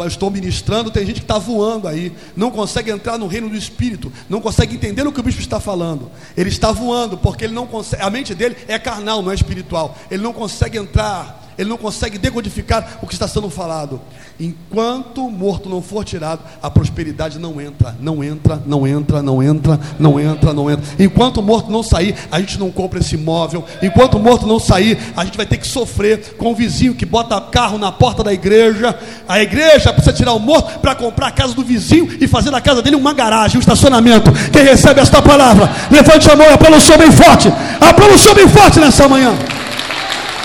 Estou 0.08 0.32
ministrando, 0.32 0.90
tem 0.90 1.06
gente 1.06 1.18
que 1.18 1.24
está 1.26 1.38
voando 1.38 1.88
aí, 1.88 2.16
não 2.36 2.50
consegue 2.50 2.90
entrar 2.90 3.18
no 3.18 3.28
reino 3.28 3.50
do 3.50 3.56
Espírito, 3.58 4.12
não 4.30 4.40
consegue 4.40 4.76
entender 4.76 5.06
o 5.06 5.12
que 5.12 5.20
o 5.20 5.24
bispo 5.24 5.42
está 5.42 5.60
falando. 5.60 6.10
Ele 6.38 6.50
está 6.50 6.72
voando, 6.72 7.18
porque 7.18 7.44
ele 7.44 7.54
não 7.54 7.68
consegue, 7.68 8.02
a 8.02 8.10
mente 8.10 8.34
dele 8.34 8.56
é 8.68 8.80
carnal, 8.80 9.22
não 9.22 9.32
é 9.32 9.36
espiritual. 9.36 9.98
Ele 10.10 10.24
não 10.24 10.32
consegue 10.32 10.78
entrar 10.78 11.45
ele 11.58 11.70
não 11.70 11.78
consegue 11.78 12.18
decodificar 12.18 13.00
o 13.02 13.08
que 13.08 13.14
está 13.14 13.28
sendo 13.28 13.50
falado. 13.50 14.00
Enquanto 14.40 15.26
o 15.26 15.32
morto 15.32 15.70
não 15.70 15.82
for 15.82 16.04
tirado, 16.04 16.42
a 16.62 16.70
prosperidade 16.70 17.40
não 17.40 17.62
entra, 17.62 17.96
não 18.00 18.24
entra, 18.24 18.62
não 18.66 18.86
entra, 18.86 19.22
não 19.22 19.42
entra, 19.42 19.80
não 19.98 20.20
entra, 20.20 20.54
não 20.54 20.70
entra. 20.70 20.86
Enquanto 21.00 21.38
o 21.38 21.42
morto 21.42 21.72
não 21.72 21.82
sair, 21.82 22.16
a 22.30 22.40
gente 22.40 22.60
não 22.60 22.70
compra 22.70 23.00
esse 23.00 23.16
imóvel. 23.16 23.64
Enquanto 23.82 24.16
o 24.16 24.20
morto 24.20 24.46
não 24.46 24.60
sair, 24.60 24.98
a 25.16 25.24
gente 25.24 25.38
vai 25.38 25.46
ter 25.46 25.58
que 25.58 25.68
sofrer 25.68 26.36
com 26.38 26.52
o 26.52 26.56
vizinho 26.56 26.96
que 26.96 27.06
bota 27.06 27.40
carro 27.40 27.78
na 27.78 27.92
porta 27.92 28.24
da 28.24 28.34
igreja. 28.34 28.98
A 29.28 29.40
igreja 29.42 29.94
precisa 29.94 30.14
tirar 30.14 30.34
o 30.34 30.40
morto 30.40 30.80
para 30.80 30.96
comprar 30.96 31.28
a 31.28 31.32
casa 31.32 31.54
do 31.54 31.64
vizinho 31.64 32.18
e 32.20 32.28
fazer 32.28 32.52
na 32.52 32.60
casa 32.60 32.82
dele 32.82 32.98
uma 32.98 33.14
garagem, 33.14 33.58
um 33.58 33.62
estacionamento. 33.62 34.32
Quem 34.52 34.64
recebe 34.64 35.00
esta 35.00 35.22
palavra, 35.22 35.70
levante 35.90 36.30
a 36.30 36.36
mão 36.36 36.48
e 36.48 36.54
aplauda 36.54 36.78
o 36.78 36.82
Senhor 36.82 36.98
bem 36.98 37.12
forte. 37.12 37.48
Aplauda 37.80 38.16
o 38.16 38.18
Senhor 38.18 38.36
bem 38.36 38.48
forte 38.50 38.80
nessa 38.80 39.08
manhã. 39.08 39.34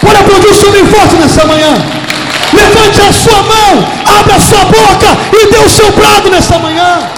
Pode 0.01 0.17
aplaudir 0.17 0.49
o 0.49 0.55
Senhor 0.55 0.87
forte 0.87 1.15
nessa 1.17 1.45
manhã. 1.45 1.75
Levante 2.53 3.01
a 3.01 3.13
sua 3.13 3.43
mão, 3.43 3.87
abra 4.19 4.35
a 4.35 4.41
sua 4.41 4.65
boca 4.65 5.07
e 5.33 5.51
dê 5.53 5.59
o 5.59 5.69
seu 5.69 5.93
brado 5.93 6.31
nessa 6.31 6.59
manhã. 6.59 7.11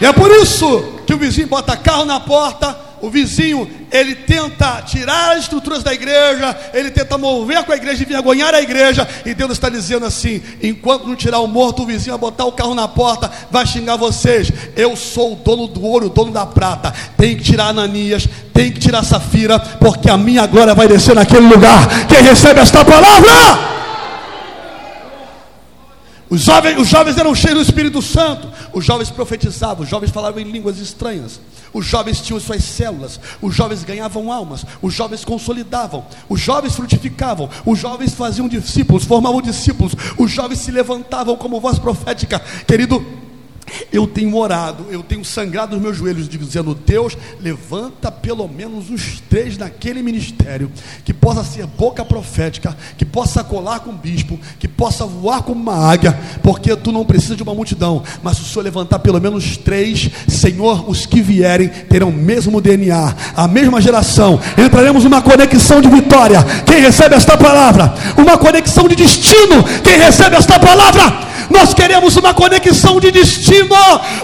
E 0.00 0.06
é 0.06 0.12
por 0.12 0.30
isso 0.30 0.94
que 1.06 1.14
o 1.14 1.18
vizinho 1.18 1.48
bota 1.48 1.76
carro 1.76 2.04
na 2.04 2.20
porta, 2.20 2.76
o 3.00 3.10
vizinho, 3.10 3.68
ele 3.90 4.14
tenta 4.14 4.82
tirar 4.82 5.32
as 5.32 5.40
estruturas 5.40 5.82
da 5.82 5.92
igreja, 5.92 6.56
ele 6.72 6.90
tenta 6.90 7.16
mover 7.18 7.62
com 7.64 7.72
a 7.72 7.76
igreja, 7.76 8.02
envergonhar 8.02 8.54
a 8.54 8.60
igreja, 8.60 9.06
e 9.24 9.34
Deus 9.34 9.52
está 9.52 9.68
dizendo 9.68 10.06
assim: 10.06 10.42
enquanto 10.62 11.06
não 11.06 11.16
tirar 11.16 11.40
o 11.40 11.46
morto, 11.46 11.82
o 11.82 11.86
vizinho 11.86 12.16
vai 12.18 12.30
botar 12.30 12.44
o 12.44 12.52
carro 12.52 12.74
na 12.74 12.88
porta, 12.88 13.30
vai 13.50 13.66
xingar 13.66 13.96
vocês. 13.96 14.50
Eu 14.76 14.96
sou 14.96 15.32
o 15.32 15.36
dono 15.36 15.66
do 15.66 15.82
ouro, 15.82 16.06
o 16.06 16.10
dono 16.10 16.32
da 16.32 16.46
prata. 16.46 16.92
Tem 17.16 17.36
que 17.36 17.42
tirar 17.42 17.68
Ananias, 17.68 18.28
tem 18.52 18.72
que 18.72 18.80
tirar 18.80 19.04
Safira, 19.04 19.58
porque 19.58 20.10
a 20.10 20.16
minha 20.16 20.46
glória 20.46 20.74
vai 20.74 20.88
descer 20.88 21.14
naquele 21.14 21.46
lugar. 21.46 22.06
Quem 22.08 22.22
recebe 22.22 22.60
esta 22.60 22.84
palavra? 22.84 23.77
Os 26.30 26.42
jovens, 26.42 26.78
os 26.78 26.88
jovens 26.88 27.16
eram 27.16 27.34
cheios 27.34 27.56
do 27.56 27.62
Espírito 27.62 28.02
Santo, 28.02 28.48
os 28.72 28.84
jovens 28.84 29.10
profetizavam, 29.10 29.84
os 29.84 29.88
jovens 29.88 30.10
falavam 30.10 30.40
em 30.40 30.50
línguas 30.50 30.78
estranhas, 30.78 31.40
os 31.72 31.86
jovens 31.86 32.20
tinham 32.20 32.38
suas 32.38 32.62
células, 32.64 33.18
os 33.40 33.54
jovens 33.54 33.82
ganhavam 33.82 34.30
almas, 34.30 34.64
os 34.82 34.92
jovens 34.92 35.24
consolidavam, 35.24 36.04
os 36.28 36.40
jovens 36.40 36.74
frutificavam, 36.74 37.48
os 37.64 37.78
jovens 37.78 38.14
faziam 38.14 38.46
discípulos, 38.46 39.04
formavam 39.04 39.40
discípulos, 39.40 39.94
os 40.18 40.30
jovens 40.30 40.60
se 40.60 40.70
levantavam 40.70 41.34
como 41.36 41.60
voz 41.60 41.78
profética. 41.78 42.40
Querido, 42.66 43.04
eu 43.92 44.06
tenho 44.06 44.36
orado, 44.36 44.86
eu 44.90 45.02
tenho 45.02 45.24
sangrado 45.24 45.76
os 45.76 45.82
meus 45.82 45.96
joelhos, 45.96 46.28
dizendo: 46.28 46.74
Deus, 46.74 47.16
levanta 47.40 48.10
pelo 48.10 48.48
menos 48.48 48.90
os 48.90 49.20
três 49.28 49.56
naquele 49.56 50.02
ministério, 50.02 50.70
que 51.04 51.12
possa 51.12 51.44
ser 51.44 51.66
boca 51.66 52.04
profética, 52.04 52.76
que 52.96 53.04
possa 53.04 53.42
colar 53.44 53.80
com 53.80 53.90
o 53.90 53.94
bispo, 53.94 54.38
que 54.58 54.68
possa 54.68 55.06
voar 55.06 55.42
como 55.42 55.60
uma 55.60 55.90
águia, 55.90 56.18
porque 56.42 56.74
tu 56.76 56.92
não 56.92 57.04
precisa 57.04 57.36
de 57.36 57.42
uma 57.42 57.54
multidão, 57.54 58.02
mas 58.22 58.36
se 58.36 58.42
o 58.42 58.46
Senhor 58.46 58.62
levantar 58.64 58.98
pelo 58.98 59.20
menos 59.20 59.56
três, 59.56 60.10
Senhor, 60.28 60.88
os 60.88 61.06
que 61.06 61.20
vierem 61.20 61.68
terão 61.68 62.08
o 62.08 62.12
mesmo 62.12 62.60
DNA, 62.60 63.14
a 63.36 63.48
mesma 63.48 63.80
geração, 63.80 64.40
entraremos 64.56 65.04
numa 65.04 65.22
conexão 65.22 65.80
de 65.80 65.88
vitória. 65.88 66.42
Quem 66.64 66.80
recebe 66.80 67.14
esta 67.14 67.36
palavra? 67.36 67.94
Uma 68.16 68.38
conexão 68.38 68.88
de 68.88 68.94
destino. 68.94 69.64
Quem 69.82 69.98
recebe 69.98 70.36
esta 70.36 70.58
palavra? 70.58 71.28
Nós 71.50 71.72
queremos 71.72 72.16
uma 72.16 72.34
conexão 72.34 73.00
de 73.00 73.10
destino. 73.10 73.74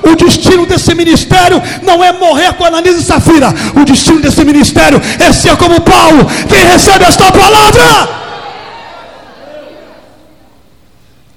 O 0.02 0.14
destino 0.14 0.66
desse 0.66 0.94
ministério 0.94 1.60
não 1.82 2.02
é 2.02 2.12
morrer 2.12 2.52
com 2.54 2.64
Ananias 2.64 2.96
e 2.96 3.04
Safira. 3.04 3.48
O 3.74 3.84
destino 3.84 4.20
desse 4.20 4.44
ministério 4.44 5.00
é 5.18 5.32
ser 5.32 5.56
como 5.56 5.80
Paulo. 5.80 6.26
Quem 6.48 6.64
recebe 6.64 7.04
esta 7.04 7.32
palavra? 7.32 8.24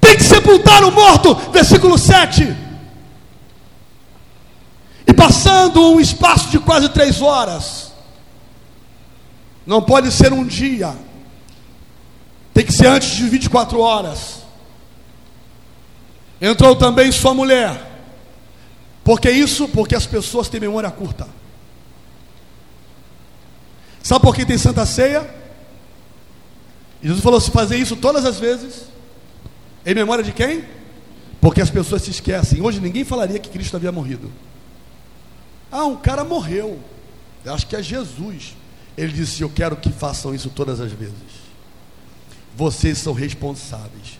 Tem 0.01 0.15
que 0.15 0.23
sepultar 0.23 0.83
o 0.83 0.91
morto. 0.91 1.35
Versículo 1.51 1.97
7. 1.97 2.55
E 5.07 5.13
passando 5.13 5.91
um 5.91 5.99
espaço 5.99 6.49
de 6.49 6.59
quase 6.59 6.89
três 6.89 7.21
horas. 7.21 7.93
Não 9.65 9.81
pode 9.81 10.11
ser 10.11 10.33
um 10.33 10.45
dia. 10.45 10.93
Tem 12.53 12.65
que 12.65 12.73
ser 12.73 12.87
antes 12.87 13.15
de 13.15 13.23
24 13.29 13.79
horas 13.79 14.36
Entrou 16.41 16.75
também 16.75 17.11
sua 17.11 17.33
mulher. 17.33 17.85
Por 19.03 19.19
que 19.19 19.31
isso? 19.31 19.67
Porque 19.69 19.95
as 19.95 20.05
pessoas 20.05 20.49
têm 20.49 20.59
memória 20.59 20.91
curta. 20.91 21.27
Sabe 24.03 24.21
por 24.21 24.35
que 24.35 24.45
tem 24.45 24.57
Santa 24.57 24.85
Ceia? 24.85 25.29
Jesus 27.01 27.23
falou: 27.23 27.39
se 27.39 27.51
fazer 27.51 27.77
isso 27.77 27.95
todas 27.95 28.25
as 28.25 28.39
vezes, 28.39 28.83
em 29.85 29.95
memória 29.95 30.23
de 30.23 30.31
quem? 30.31 30.63
Porque 31.39 31.61
as 31.61 31.69
pessoas 31.69 32.01
se 32.01 32.11
esquecem. 32.11 32.61
Hoje 32.61 32.79
ninguém 32.79 33.03
falaria 33.03 33.39
que 33.39 33.49
Cristo 33.49 33.75
havia 33.75 33.91
morrido. 33.91 34.31
Ah, 35.71 35.85
um 35.85 35.95
cara 35.95 36.23
morreu. 36.23 36.79
Eu 37.43 37.53
acho 37.53 37.67
que 37.67 37.75
é 37.75 37.81
Jesus. 37.81 38.55
Ele 38.97 39.13
disse: 39.13 39.41
Eu 39.41 39.49
quero 39.49 39.75
que 39.75 39.91
façam 39.91 40.33
isso 40.33 40.49
todas 40.49 40.79
as 40.79 40.91
vezes. 40.91 41.15
Vocês 42.55 42.97
são 42.97 43.13
responsáveis. 43.13 44.16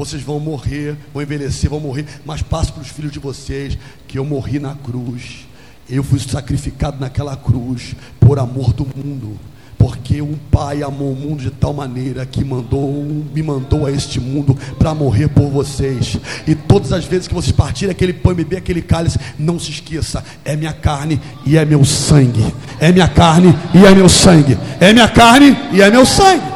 Vocês 0.00 0.22
vão 0.22 0.40
morrer, 0.40 0.96
vão 1.12 1.22
envelhecer, 1.22 1.68
vão 1.68 1.78
morrer, 1.78 2.06
mas 2.24 2.40
passe 2.40 2.72
para 2.72 2.80
os 2.80 2.88
filhos 2.88 3.12
de 3.12 3.18
vocês 3.18 3.76
que 4.08 4.18
eu 4.18 4.24
morri 4.24 4.58
na 4.58 4.74
cruz. 4.74 5.46
Eu 5.90 6.02
fui 6.02 6.18
sacrificado 6.18 6.98
naquela 6.98 7.36
cruz 7.36 7.94
por 8.18 8.38
amor 8.38 8.72
do 8.72 8.86
mundo 8.96 9.38
Porque 9.76 10.22
um 10.22 10.36
pai 10.50 10.82
amou 10.82 11.12
o 11.12 11.14
mundo 11.14 11.42
de 11.42 11.50
tal 11.50 11.74
maneira 11.74 12.24
que 12.24 12.42
mandou, 12.42 12.90
me 13.34 13.42
mandou 13.42 13.84
a 13.84 13.92
este 13.92 14.18
mundo 14.18 14.56
para 14.78 14.94
morrer 14.94 15.28
por 15.28 15.50
vocês. 15.50 16.16
E 16.46 16.54
todas 16.54 16.94
as 16.94 17.04
vezes 17.04 17.28
que 17.28 17.34
vocês 17.34 17.52
partirem 17.52 17.92
aquele 17.92 18.14
pão 18.14 18.32
e 18.32 18.36
beber 18.36 18.56
aquele 18.56 18.80
cálice, 18.80 19.18
não 19.38 19.58
se 19.58 19.70
esqueça: 19.70 20.24
é 20.46 20.56
minha 20.56 20.72
carne 20.72 21.20
e 21.44 21.58
é 21.58 21.64
meu 21.66 21.84
sangue. 21.84 22.54
É 22.80 22.90
minha 22.90 23.08
carne 23.08 23.54
e 23.74 23.84
é 23.84 23.94
meu 23.94 24.08
sangue. 24.08 24.56
É 24.80 24.94
minha 24.94 25.08
carne 25.08 25.54
e 25.74 25.82
é 25.82 25.90
meu 25.90 26.06
sangue. 26.06 26.49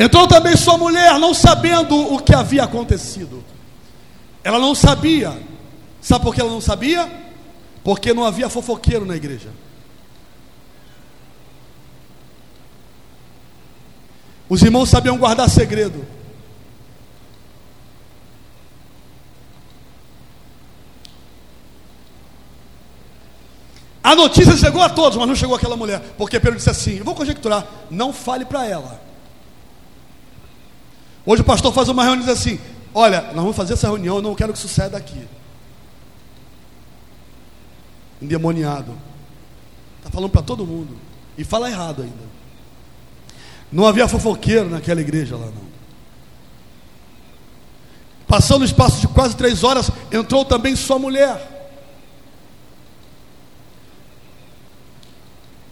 Entrou 0.00 0.26
também 0.26 0.56
sua 0.56 0.78
mulher, 0.78 1.18
não 1.18 1.34
sabendo 1.34 1.94
o 1.94 2.18
que 2.18 2.34
havia 2.34 2.64
acontecido. 2.64 3.44
Ela 4.42 4.58
não 4.58 4.74
sabia. 4.74 5.38
Sabe 6.00 6.24
por 6.24 6.34
que 6.34 6.40
ela 6.40 6.48
não 6.48 6.62
sabia? 6.62 7.06
Porque 7.84 8.14
não 8.14 8.24
havia 8.24 8.48
fofoqueiro 8.48 9.04
na 9.04 9.14
igreja. 9.14 9.50
Os 14.48 14.62
irmãos 14.62 14.88
sabiam 14.88 15.18
guardar 15.18 15.50
segredo. 15.50 16.02
A 24.02 24.14
notícia 24.14 24.56
chegou 24.56 24.80
a 24.80 24.88
todos, 24.88 25.18
mas 25.18 25.28
não 25.28 25.36
chegou 25.36 25.56
àquela 25.56 25.76
mulher. 25.76 26.00
Porque 26.16 26.40
Pedro 26.40 26.56
disse 26.56 26.70
assim: 26.70 26.96
Eu 26.96 27.04
vou 27.04 27.14
conjecturar, 27.14 27.66
não 27.90 28.14
fale 28.14 28.46
para 28.46 28.66
ela. 28.66 29.09
Hoje 31.30 31.42
o 31.42 31.44
pastor 31.44 31.72
faz 31.72 31.88
uma 31.88 32.02
reunião 32.02 32.24
e 32.24 32.26
diz 32.26 32.40
assim: 32.40 32.58
Olha, 32.92 33.22
nós 33.26 33.36
vamos 33.36 33.54
fazer 33.54 33.74
essa 33.74 33.86
reunião, 33.86 34.16
eu 34.16 34.22
não 34.22 34.34
quero 34.34 34.52
que 34.52 34.58
suceda 34.58 34.96
aqui. 34.98 35.28
Endemoniado. 38.20 38.98
Está 39.98 40.10
falando 40.10 40.32
para 40.32 40.42
todo 40.42 40.66
mundo. 40.66 40.96
E 41.38 41.44
fala 41.44 41.70
errado 41.70 42.02
ainda. 42.02 42.24
Não 43.70 43.86
havia 43.86 44.08
fofoqueiro 44.08 44.68
naquela 44.70 45.00
igreja 45.00 45.36
lá, 45.36 45.46
não. 45.46 45.70
Passando 48.26 48.62
o 48.62 48.64
espaço 48.64 49.00
de 49.00 49.06
quase 49.06 49.36
três 49.36 49.62
horas, 49.62 49.88
entrou 50.10 50.44
também 50.44 50.74
sua 50.74 50.98
mulher. 50.98 51.70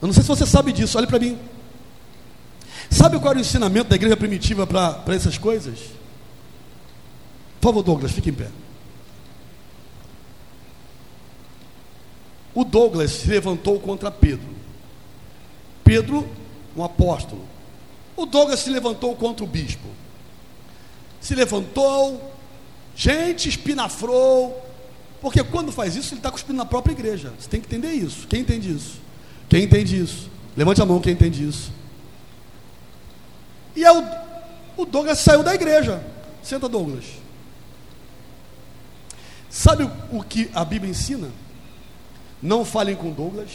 Eu 0.00 0.06
não 0.06 0.12
sei 0.12 0.22
se 0.22 0.28
você 0.28 0.46
sabe 0.46 0.72
disso, 0.72 0.96
olhe 0.96 1.08
para 1.08 1.18
mim. 1.18 1.36
Sabe 2.90 3.18
qual 3.18 3.30
era 3.30 3.38
o 3.38 3.42
ensinamento 3.42 3.90
da 3.90 3.96
igreja 3.96 4.16
primitiva 4.16 4.66
para 4.66 5.14
essas 5.14 5.36
coisas? 5.36 5.78
Por 7.60 7.68
favor, 7.68 7.82
Douglas, 7.82 8.12
fique 8.12 8.30
em 8.30 8.34
pé. 8.34 8.48
O 12.54 12.64
Douglas 12.64 13.10
se 13.10 13.28
levantou 13.28 13.78
contra 13.78 14.10
Pedro. 14.10 14.48
Pedro, 15.84 16.28
um 16.76 16.82
apóstolo. 16.82 17.44
O 18.16 18.26
Douglas 18.26 18.60
se 18.60 18.70
levantou 18.70 19.14
contra 19.14 19.44
o 19.44 19.46
bispo. 19.46 19.86
Se 21.20 21.34
levantou, 21.34 22.32
gente 22.96 23.48
espinafrou. 23.48 24.64
Porque 25.20 25.42
quando 25.42 25.72
faz 25.72 25.94
isso, 25.96 26.14
ele 26.14 26.20
está 26.20 26.30
cuspindo 26.30 26.56
na 26.56 26.64
própria 26.64 26.92
igreja. 26.92 27.32
Você 27.38 27.48
tem 27.48 27.60
que 27.60 27.66
entender 27.66 27.92
isso. 27.92 28.26
Quem 28.26 28.40
entende 28.40 28.72
isso? 28.72 29.00
Quem 29.48 29.64
entende 29.64 30.00
isso? 30.00 30.30
Levante 30.56 30.82
a 30.82 30.86
mão 30.86 31.00
quem 31.00 31.12
entende 31.12 31.46
isso. 31.46 31.72
E 33.78 33.84
é 33.84 33.92
o, 33.92 34.04
o 34.76 34.84
Douglas 34.84 35.20
saiu 35.20 35.44
da 35.44 35.54
igreja. 35.54 36.04
Senta, 36.42 36.68
Douglas. 36.68 37.04
Sabe 39.48 39.84
o, 39.84 40.18
o 40.18 40.24
que 40.24 40.50
a 40.52 40.64
Bíblia 40.64 40.90
ensina? 40.90 41.30
Não 42.42 42.64
falem 42.64 42.96
com 42.96 43.12
Douglas. 43.12 43.50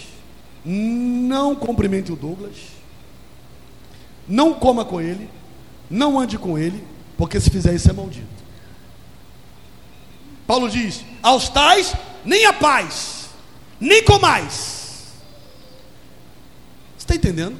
Não 0.64 1.54
cumprimente 1.54 2.10
o 2.10 2.16
Douglas. 2.16 2.56
Não 4.26 4.54
coma 4.54 4.86
com 4.86 5.02
ele. 5.02 5.30
Não 5.90 6.18
ande 6.18 6.38
com 6.38 6.58
ele. 6.58 6.82
Porque 7.18 7.38
se 7.38 7.50
fizer 7.50 7.76
isso 7.76 7.90
é 7.90 7.94
maldito. 7.94 8.44
Paulo 10.48 10.70
diz: 10.70 11.04
aos 11.22 11.50
tais, 11.50 11.94
nem 12.24 12.46
a 12.46 12.54
paz, 12.54 13.28
nem 13.78 14.02
comais. 14.06 15.12
Você 16.98 17.00
está 17.00 17.14
entendendo? 17.14 17.58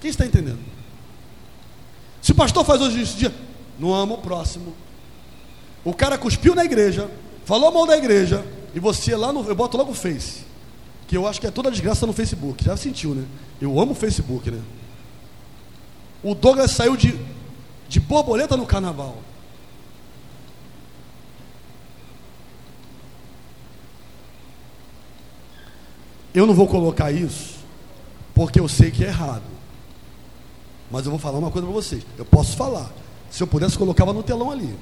Quem 0.00 0.08
está 0.08 0.24
entendendo? 0.24 0.75
Se 2.26 2.32
o 2.32 2.34
pastor 2.34 2.64
faz 2.64 2.82
hoje 2.82 3.00
esse 3.02 3.16
dia, 3.16 3.32
não 3.78 3.94
ama 3.94 4.14
o 4.14 4.18
próximo. 4.18 4.74
O 5.84 5.94
cara 5.94 6.18
cuspiu 6.18 6.56
na 6.56 6.64
igreja, 6.64 7.08
falou 7.44 7.70
mal 7.70 7.86
da 7.86 7.96
igreja, 7.96 8.44
e 8.74 8.80
você 8.80 9.14
lá 9.14 9.32
no. 9.32 9.48
Eu 9.48 9.54
boto 9.54 9.76
logo 9.76 9.92
o 9.92 9.94
Face. 9.94 10.44
Que 11.06 11.16
eu 11.16 11.24
acho 11.24 11.40
que 11.40 11.46
é 11.46 11.52
toda 11.52 11.70
desgraça 11.70 12.04
no 12.04 12.12
Facebook. 12.12 12.64
Já 12.64 12.76
sentiu, 12.76 13.14
né? 13.14 13.24
Eu 13.60 13.78
amo 13.78 13.92
o 13.92 13.94
Facebook, 13.94 14.50
né? 14.50 14.60
O 16.20 16.34
Douglas 16.34 16.72
saiu 16.72 16.96
de, 16.96 17.16
de 17.88 18.00
borboleta 18.00 18.56
no 18.56 18.66
carnaval. 18.66 19.18
Eu 26.34 26.44
não 26.44 26.54
vou 26.54 26.66
colocar 26.66 27.12
isso 27.12 27.54
porque 28.34 28.58
eu 28.58 28.66
sei 28.66 28.90
que 28.90 29.04
é 29.04 29.06
errado. 29.06 29.55
Mas 30.90 31.04
eu 31.04 31.10
vou 31.10 31.18
falar 31.18 31.38
uma 31.38 31.50
coisa 31.50 31.66
para 31.66 31.74
vocês. 31.74 32.06
Eu 32.16 32.24
posso 32.24 32.56
falar. 32.56 32.92
Se 33.30 33.42
eu 33.42 33.46
pudesse, 33.46 33.76
colocava 33.76 34.12
no 34.12 34.22
telão 34.22 34.50
ali. 34.50 34.76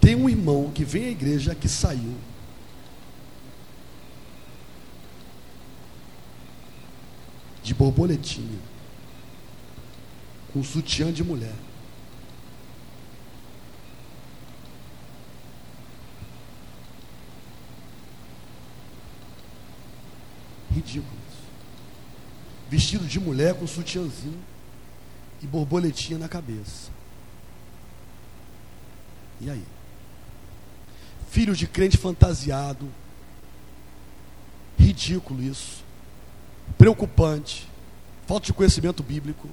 Tem 0.00 0.14
um 0.14 0.28
irmão 0.28 0.70
que 0.74 0.84
vem 0.84 1.06
à 1.06 1.10
igreja 1.10 1.54
que 1.54 1.68
saiu. 1.68 2.14
De 7.62 7.72
borboletinha. 7.72 8.58
Com 10.52 10.62
sutiã 10.62 11.12
de 11.12 11.24
mulher. 11.24 11.54
Ridículo 20.72 21.23
vestido 22.68 23.06
de 23.06 23.20
mulher 23.20 23.54
com 23.54 23.66
sutiãzinho 23.66 24.38
e 25.42 25.46
borboletinha 25.46 26.18
na 26.18 26.28
cabeça. 26.28 26.90
E 29.40 29.50
aí? 29.50 29.64
Filho 31.30 31.54
de 31.54 31.66
crente 31.66 31.96
fantasiado. 31.96 32.88
Ridículo 34.78 35.42
isso. 35.42 35.84
Preocupante. 36.78 37.68
Falta 38.26 38.46
de 38.46 38.52
conhecimento 38.52 39.02
bíblico. 39.02 39.48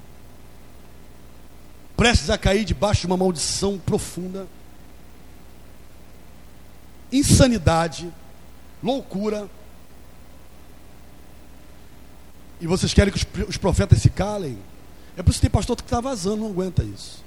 Prestes 1.97 2.30
a 2.30 2.38
cair 2.38 2.63
debaixo 2.63 3.02
de 3.02 3.08
uma 3.08 3.17
maldição 3.17 3.78
profunda. 3.78 4.47
Insanidade. 7.12 8.12
Loucura 8.82 9.50
e 12.62 12.67
vocês 12.67 12.93
querem 12.93 13.12
que 13.12 13.41
os 13.41 13.58
profetas 13.58 14.00
se 14.00 14.10
calem? 14.10 14.58
É 15.17 15.24
por 15.24 15.32
isso 15.32 15.39
que 15.39 15.47
tem 15.47 15.52
pastor 15.52 15.76
que 15.76 15.82
está 15.82 16.00
vazando, 16.00 16.38
não 16.38 16.52
aguenta 16.52 16.84
isso. 16.84 17.24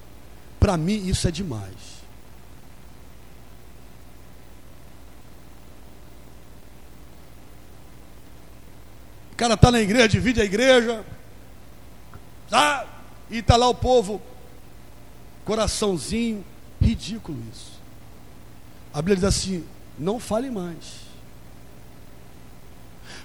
Para 0.61 0.77
mim, 0.77 1.07
isso 1.09 1.27
é 1.27 1.31
demais. 1.31 1.75
O 9.33 9.37
cara 9.37 9.55
está 9.55 9.73
na 9.73 9.81
igreja, 9.81 10.09
divide 10.09 10.41
a 10.41 10.45
igreja, 10.45 11.05
tá? 12.49 12.87
e 13.29 13.39
está 13.39 13.57
lá 13.57 13.69
o 13.69 13.75
povo, 13.75 14.23
coraçãozinho, 15.45 16.45
ridículo 16.81 17.37
isso. 17.53 17.73
A 18.93 18.99
Bíblia 18.99 19.17
diz 19.17 19.25
assim: 19.25 19.65
não 19.99 20.21
fale 20.21 20.51
mais. 20.51 21.03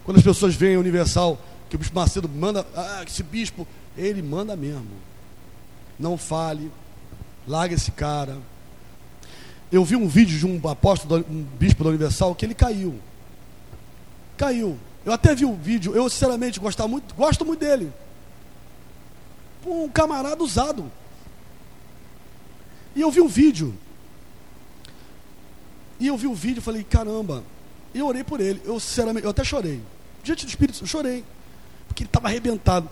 Quando 0.03 0.17
as 0.17 0.23
pessoas 0.23 0.55
veem 0.55 0.75
a 0.75 0.79
Universal 0.79 1.39
que 1.69 1.75
o 1.75 1.79
bispo 1.79 1.95
Macedo 1.95 2.27
manda, 2.27 2.65
ah, 2.75 3.03
esse 3.07 3.21
bispo, 3.21 3.67
ele 3.95 4.21
manda 4.21 4.55
mesmo. 4.55 4.89
Não 5.99 6.17
fale, 6.17 6.71
larga 7.47 7.75
esse 7.75 7.91
cara. 7.91 8.37
Eu 9.71 9.85
vi 9.85 9.95
um 9.95 10.07
vídeo 10.07 10.37
de 10.37 10.47
um 10.47 10.67
apóstolo, 10.67 11.23
um 11.29 11.43
bispo 11.59 11.83
da 11.83 11.91
Universal, 11.91 12.33
que 12.33 12.43
ele 12.43 12.55
caiu. 12.55 12.99
Caiu. 14.35 14.79
Eu 15.05 15.13
até 15.13 15.35
vi 15.35 15.45
o 15.45 15.53
vídeo, 15.53 15.95
eu 15.95 16.09
sinceramente 16.09 16.59
gosto 16.59 16.87
muito, 16.87 17.13
gosto 17.13 17.45
muito 17.45 17.59
dele. 17.59 17.93
Um 19.65 19.87
camarada 19.89 20.43
usado. 20.43 20.91
E 22.95 23.01
eu 23.01 23.11
vi 23.11 23.21
um 23.21 23.27
vídeo. 23.27 23.77
E 25.99 26.07
eu 26.07 26.17
vi 26.17 26.25
o 26.25 26.33
vídeo 26.33 26.59
e 26.59 26.63
falei, 26.63 26.83
caramba. 26.83 27.43
E 27.93 27.99
eu 27.99 28.07
orei 28.07 28.23
por 28.23 28.39
ele. 28.39 28.59
Eu 28.65 28.79
sinceramente, 28.79 29.25
eu 29.25 29.29
até 29.29 29.43
chorei. 29.43 29.81
Diante 30.23 30.45
do 30.45 30.49
Espírito, 30.49 30.81
eu 30.81 30.87
chorei 30.87 31.23
porque 31.99 32.03
ele 32.03 32.09
estava 32.09 32.27
arrebentado. 32.27 32.89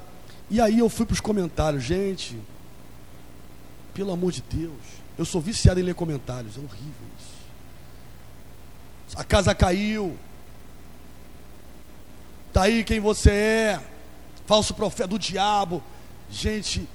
E 0.49 0.59
aí 0.59 0.79
eu 0.79 0.89
fui 0.89 1.05
para 1.05 1.13
os 1.13 1.21
comentários, 1.21 1.83
gente, 1.83 2.37
pelo 3.93 4.11
amor 4.11 4.31
de 4.31 4.41
Deus, 4.41 4.81
eu 5.17 5.25
sou 5.25 5.39
viciado 5.39 5.79
em 5.79 5.83
ler 5.83 5.95
comentários, 5.95 6.57
é 6.57 6.59
horrível 6.59 7.07
isso. 7.17 7.37
A 9.15 9.23
casa 9.23 9.55
caiu. 9.55 10.17
Tá 12.51 12.63
aí 12.63 12.83
quem 12.83 12.99
você 12.99 13.31
é, 13.31 13.83
falso 14.45 14.73
profeta 14.73 15.07
do 15.07 15.19
diabo. 15.19 15.81
Gente, 16.29 16.87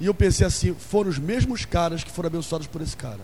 e 0.00 0.06
eu 0.06 0.14
pensei 0.14 0.46
assim: 0.46 0.74
foram 0.74 1.10
os 1.10 1.18
mesmos 1.18 1.64
caras 1.66 2.02
que 2.02 2.10
foram 2.10 2.28
abençoados 2.28 2.66
por 2.66 2.80
esse 2.80 2.96
cara. 2.96 3.20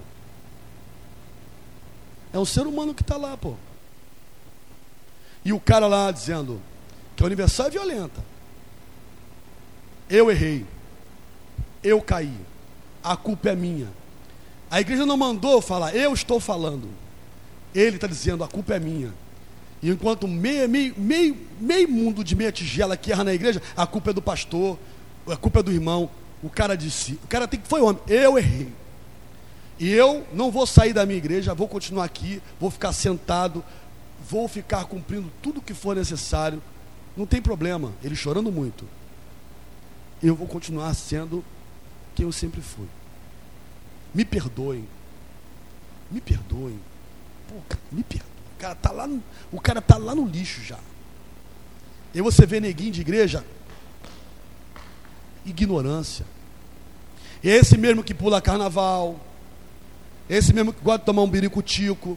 É 2.32 2.38
um 2.38 2.44
ser 2.44 2.66
humano 2.66 2.94
que 2.94 3.02
está 3.02 3.16
lá, 3.16 3.36
pô. 3.36 3.54
E 5.44 5.52
o 5.52 5.60
cara 5.60 5.86
lá 5.86 6.10
dizendo 6.10 6.60
que 7.16 7.22
a 7.22 7.26
Universal 7.26 7.68
é 7.68 7.70
violenta. 7.70 8.33
Eu 10.08 10.30
errei. 10.30 10.66
Eu 11.82 12.00
caí. 12.00 12.34
A 13.02 13.16
culpa 13.16 13.50
é 13.50 13.56
minha. 13.56 13.88
A 14.70 14.80
igreja 14.80 15.06
não 15.06 15.16
mandou 15.16 15.60
falar, 15.60 15.94
eu 15.94 16.12
estou 16.12 16.40
falando. 16.40 16.88
Ele 17.74 17.96
está 17.96 18.06
dizendo, 18.06 18.42
a 18.42 18.48
culpa 18.48 18.74
é 18.74 18.80
minha. 18.80 19.12
E 19.82 19.90
enquanto 19.90 20.26
meio, 20.26 20.68
meio, 20.68 20.94
meio, 20.96 21.36
meio 21.60 21.88
mundo 21.88 22.24
de 22.24 22.34
meia 22.34 22.50
tigela 22.50 22.96
que 22.96 23.12
erra 23.12 23.24
na 23.24 23.34
igreja, 23.34 23.60
a 23.76 23.86
culpa 23.86 24.10
é 24.10 24.12
do 24.14 24.22
pastor, 24.22 24.78
a 25.28 25.36
culpa 25.36 25.60
é 25.60 25.62
do 25.62 25.70
irmão. 25.70 26.08
O 26.42 26.48
cara 26.48 26.74
disse, 26.76 27.18
o 27.22 27.26
cara 27.26 27.46
tem 27.46 27.60
que 27.60 27.68
foi 27.68 27.82
homem, 27.82 28.00
eu 28.08 28.38
errei. 28.38 28.72
E 29.78 29.92
eu 29.92 30.26
não 30.32 30.50
vou 30.50 30.66
sair 30.66 30.92
da 30.92 31.04
minha 31.04 31.18
igreja, 31.18 31.54
vou 31.54 31.68
continuar 31.68 32.04
aqui, 32.04 32.40
vou 32.58 32.70
ficar 32.70 32.92
sentado, 32.92 33.62
vou 34.28 34.48
ficar 34.48 34.84
cumprindo 34.86 35.30
tudo 35.42 35.60
que 35.60 35.74
for 35.74 35.94
necessário. 35.94 36.62
Não 37.16 37.26
tem 37.26 37.42
problema, 37.42 37.92
ele 38.02 38.16
chorando 38.16 38.50
muito. 38.50 38.86
Eu 40.22 40.34
vou 40.34 40.46
continuar 40.46 40.94
sendo 40.94 41.44
quem 42.14 42.24
eu 42.24 42.32
sempre 42.32 42.60
fui. 42.60 42.86
Me 44.14 44.24
perdoem. 44.24 44.86
Me 46.10 46.20
perdoem. 46.20 46.78
Pô, 47.48 47.54
me 47.90 48.02
perdoem. 48.02 48.34
O 48.56 48.60
cara 48.60 48.74
tá 48.74 48.90
lá 48.92 49.06
no, 49.06 49.22
o 49.52 49.60
cara 49.60 49.82
tá 49.82 49.96
lá 49.96 50.14
no 50.14 50.26
lixo 50.26 50.62
já. 50.62 50.78
E 52.14 52.22
você 52.22 52.46
vê 52.46 52.60
neguinho 52.60 52.92
de 52.92 53.00
igreja 53.00 53.44
ignorância. 55.44 56.24
Esse 57.42 57.76
mesmo 57.76 58.02
que 58.02 58.14
pula 58.14 58.40
carnaval, 58.40 59.20
esse 60.28 60.52
mesmo 60.52 60.72
que 60.72 60.82
gosta 60.82 61.00
de 61.00 61.04
tomar 61.04 61.22
um 61.22 61.28
biricutico, 61.28 62.16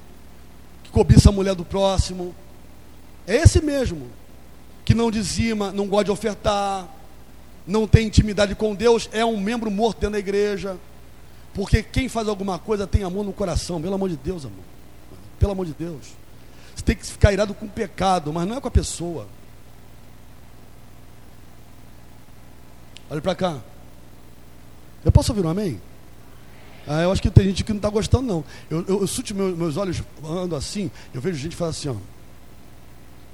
que 0.83 0.89
cobiça 0.89 1.29
a 1.29 1.31
mulher 1.31 1.53
do 1.53 1.65
próximo. 1.65 2.33
É 3.25 3.35
esse 3.35 3.61
mesmo 3.61 4.09
que 4.85 4.93
não 4.93 5.11
dizima, 5.11 5.71
não 5.71 5.87
gosta 5.87 6.05
de 6.05 6.11
ofertar, 6.11 6.87
não 7.67 7.85
tem 7.87 8.07
intimidade 8.07 8.55
com 8.55 8.73
Deus, 8.73 9.09
é 9.11 9.25
um 9.25 9.39
membro 9.39 9.69
morto 9.69 9.99
dentro 9.99 10.13
da 10.13 10.19
igreja. 10.19 10.77
Porque 11.53 11.83
quem 11.83 12.07
faz 12.07 12.27
alguma 12.27 12.57
coisa 12.57 12.87
tem 12.87 13.03
amor 13.03 13.25
no 13.25 13.33
coração, 13.33 13.81
pelo 13.81 13.95
amor 13.95 14.09
de 14.09 14.15
Deus, 14.15 14.45
amor. 14.45 14.63
Pelo 15.37 15.51
amor 15.51 15.65
de 15.65 15.73
Deus. 15.73 16.07
Você 16.75 16.83
tem 16.83 16.95
que 16.95 17.05
ficar 17.05 17.33
irado 17.33 17.53
com 17.53 17.65
o 17.65 17.69
pecado, 17.69 18.31
mas 18.31 18.47
não 18.47 18.57
é 18.57 18.61
com 18.61 18.67
a 18.67 18.71
pessoa. 18.71 19.27
Olha 23.09 23.21
para 23.21 23.35
cá. 23.35 23.59
Eu 25.03 25.11
posso 25.11 25.31
ouvir 25.31 25.45
um 25.45 25.49
amém? 25.49 25.81
Ah, 26.87 27.01
eu 27.01 27.11
acho 27.11 27.21
que 27.21 27.29
tem 27.29 27.45
gente 27.45 27.63
que 27.63 27.71
não 27.71 27.77
está 27.77 27.89
gostando, 27.89 28.27
não. 28.27 28.45
Eu, 28.69 28.85
eu, 28.87 29.05
eu 29.05 29.35
meus, 29.35 29.57
meus 29.57 29.77
olhos 29.77 30.03
ando 30.23 30.55
assim, 30.55 30.89
eu 31.13 31.19
vejo 31.19 31.37
gente 31.37 31.55
falar 31.55 31.71
assim, 31.71 31.89
ó. 31.89 31.95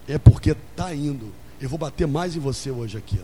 É 0.08 0.18
porque 0.18 0.52
está 0.52 0.94
indo. 0.94 1.32
Eu 1.62 1.70
vou 1.70 1.78
bater 1.78 2.08
mais 2.08 2.36
em 2.36 2.40
você 2.40 2.72
hoje 2.72 2.98
aqui. 2.98 3.20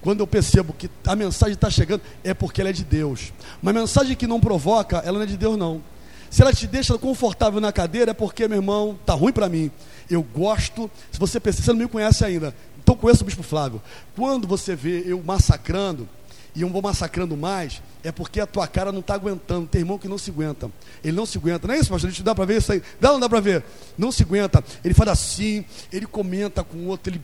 Quando 0.00 0.20
eu 0.20 0.26
percebo 0.26 0.72
que 0.72 0.88
a 1.06 1.16
mensagem 1.16 1.54
está 1.54 1.68
chegando, 1.68 2.02
é 2.22 2.32
porque 2.32 2.60
ela 2.60 2.70
é 2.70 2.72
de 2.72 2.84
Deus. 2.84 3.32
Uma 3.62 3.72
mensagem 3.72 4.16
que 4.16 4.26
não 4.26 4.40
provoca, 4.40 4.98
ela 4.98 5.18
não 5.18 5.22
é 5.22 5.26
de 5.26 5.36
Deus, 5.36 5.56
não. 5.58 5.82
Se 6.30 6.42
ela 6.42 6.52
te 6.52 6.66
deixa 6.66 6.96
confortável 6.98 7.60
na 7.60 7.72
cadeira, 7.72 8.10
é 8.10 8.14
porque, 8.14 8.46
meu 8.46 8.58
irmão, 8.58 8.96
está 9.00 9.14
ruim 9.14 9.32
para 9.32 9.48
mim. 9.48 9.70
Eu 10.10 10.22
gosto. 10.22 10.90
Se 11.10 11.18
você 11.18 11.40
pensa, 11.40 11.62
você 11.62 11.72
não 11.72 11.80
me 11.80 11.88
conhece 11.88 12.24
ainda. 12.24 12.54
Então 12.78 12.96
conheço 12.96 13.22
o 13.22 13.26
Bispo 13.26 13.42
Flávio. 13.42 13.82
Quando 14.14 14.46
você 14.46 14.76
vê 14.76 15.02
eu 15.06 15.22
massacrando, 15.22 16.08
e 16.54 16.62
eu 16.62 16.68
vou 16.68 16.82
massacrando 16.82 17.36
mais, 17.36 17.82
é 18.02 18.10
porque 18.10 18.40
a 18.40 18.46
tua 18.46 18.66
cara 18.66 18.90
não 18.90 19.00
está 19.00 19.14
aguentando. 19.14 19.66
Tem 19.66 19.80
irmão 19.80 19.98
que 19.98 20.08
não 20.08 20.18
se 20.18 20.30
aguenta. 20.30 20.70
Ele 21.04 21.16
não 21.16 21.24
se 21.24 21.38
aguenta. 21.38 21.66
Não 21.66 21.74
é 21.74 21.78
isso, 21.78 21.88
pastor? 21.88 22.08
A 22.08 22.10
gente 22.10 22.22
dá 22.22 22.34
para 22.34 22.44
ver 22.44 22.58
isso 22.58 22.72
aí. 22.72 22.82
Dá 23.00 23.10
ou 23.10 23.14
não 23.14 23.20
dá 23.20 23.28
para 23.28 23.40
ver? 23.40 23.64
Não 23.96 24.10
se 24.10 24.22
aguenta. 24.22 24.64
Ele 24.84 24.94
faz 24.94 25.10
assim, 25.10 25.64
ele 25.92 26.06
comenta 26.06 26.64
com 26.64 26.78
o 26.78 26.86
outro, 26.86 27.12
ele 27.12 27.20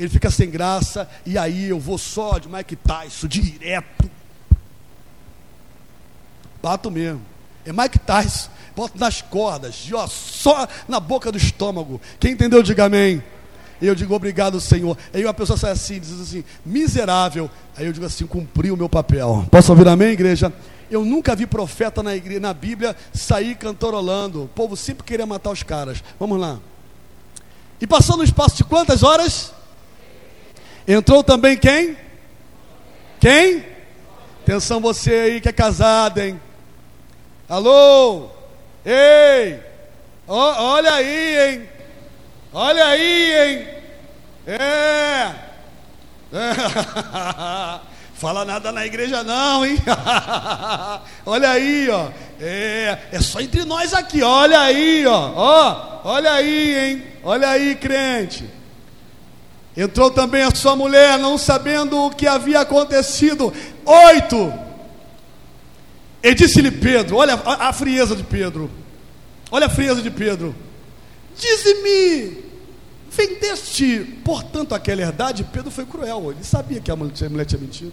ele 0.00 0.08
fica 0.08 0.30
sem 0.30 0.48
graça, 0.48 1.06
e 1.26 1.36
aí 1.36 1.68
eu 1.68 1.78
vou 1.78 1.98
só 1.98 2.38
de 2.38 2.48
Mike 2.48 2.74
Tyson, 2.74 3.26
direto. 3.26 4.10
Bato 6.62 6.90
mesmo. 6.90 7.20
É 7.66 7.72
Mike 7.72 7.98
Tyson, 7.98 8.48
boto 8.74 8.98
nas 8.98 9.20
cordas, 9.20 9.90
ó, 9.92 10.06
só 10.06 10.66
na 10.88 10.98
boca 10.98 11.30
do 11.30 11.36
estômago. 11.36 12.00
Quem 12.18 12.32
entendeu, 12.32 12.62
diga 12.62 12.86
amém. 12.86 13.22
Eu 13.80 13.94
digo, 13.94 14.14
obrigado, 14.14 14.58
Senhor. 14.58 14.96
Aí 15.12 15.22
uma 15.22 15.34
pessoa 15.34 15.58
sai 15.58 15.72
assim, 15.72 16.00
diz 16.00 16.18
assim, 16.18 16.44
miserável. 16.64 17.50
Aí 17.76 17.84
eu 17.84 17.92
digo 17.92 18.06
assim, 18.06 18.26
cumpri 18.26 18.70
o 18.70 18.76
meu 18.78 18.88
papel. 18.88 19.46
Posso 19.50 19.70
ouvir 19.70 19.86
amém, 19.86 20.12
igreja? 20.12 20.50
Eu 20.90 21.04
nunca 21.04 21.36
vi 21.36 21.46
profeta 21.46 22.02
na, 22.02 22.16
igreja, 22.16 22.40
na 22.40 22.54
Bíblia 22.54 22.96
sair 23.12 23.54
cantorolando. 23.54 24.44
O 24.44 24.48
povo 24.48 24.76
sempre 24.76 25.04
queria 25.04 25.26
matar 25.26 25.50
os 25.50 25.62
caras. 25.62 26.02
Vamos 26.18 26.40
lá. 26.40 26.58
E 27.80 27.86
passou 27.86 28.16
no 28.16 28.24
espaço 28.24 28.56
de 28.56 28.64
quantas 28.64 29.02
horas? 29.02 29.52
Entrou 30.92 31.22
também 31.22 31.56
quem? 31.56 31.96
Quem? 33.20 33.64
Atenção 34.42 34.80
você 34.80 35.12
aí 35.12 35.40
que 35.40 35.48
é 35.48 35.52
casado, 35.52 36.18
hein? 36.18 36.40
Alô? 37.48 38.28
Ei! 38.84 39.60
O, 40.26 40.34
olha 40.34 40.92
aí, 40.94 41.38
hein? 41.38 41.68
Olha 42.52 42.86
aí, 42.86 43.32
hein? 43.32 43.68
É! 44.48 45.32
é. 46.32 46.50
Fala 48.14 48.44
nada 48.44 48.72
na 48.72 48.84
igreja 48.84 49.22
não, 49.22 49.64
hein? 49.64 49.76
olha 51.24 51.50
aí, 51.52 51.88
ó. 51.88 52.08
É, 52.40 52.98
é 53.12 53.20
só 53.20 53.40
entre 53.40 53.64
nós 53.64 53.94
aqui, 53.94 54.24
olha 54.24 54.58
aí, 54.58 55.06
ó. 55.06 55.32
Ó, 55.36 56.00
olha 56.02 56.32
aí, 56.32 56.76
hein? 56.76 57.04
Olha 57.22 57.48
aí, 57.50 57.76
crente. 57.76 58.58
Entrou 59.76 60.10
também 60.10 60.42
a 60.42 60.54
sua 60.54 60.74
mulher, 60.74 61.18
não 61.18 61.38
sabendo 61.38 61.96
o 62.06 62.10
que 62.10 62.26
havia 62.26 62.60
acontecido. 62.60 63.52
Oito. 63.84 64.52
E 66.22 66.34
disse-lhe 66.34 66.70
Pedro: 66.70 67.16
Olha 67.16 67.34
a, 67.34 67.72
frieza 67.72 68.16
de 68.16 68.24
Pedro. 68.24 68.70
Olha 69.50 69.66
a 69.66 69.70
frieza 69.70 70.02
de 70.02 70.10
Pedro. 70.10 70.54
Dize-me, 71.38 72.44
vendeste, 73.10 74.20
portanto, 74.24 74.74
aquela 74.74 75.00
herdade? 75.00 75.44
Pedro 75.44 75.70
foi 75.70 75.86
cruel. 75.86 76.32
Ele 76.32 76.44
sabia 76.44 76.80
que 76.80 76.90
a 76.90 76.96
mulher, 76.96 77.14
tinha 77.46 77.60
mentido. 77.60 77.92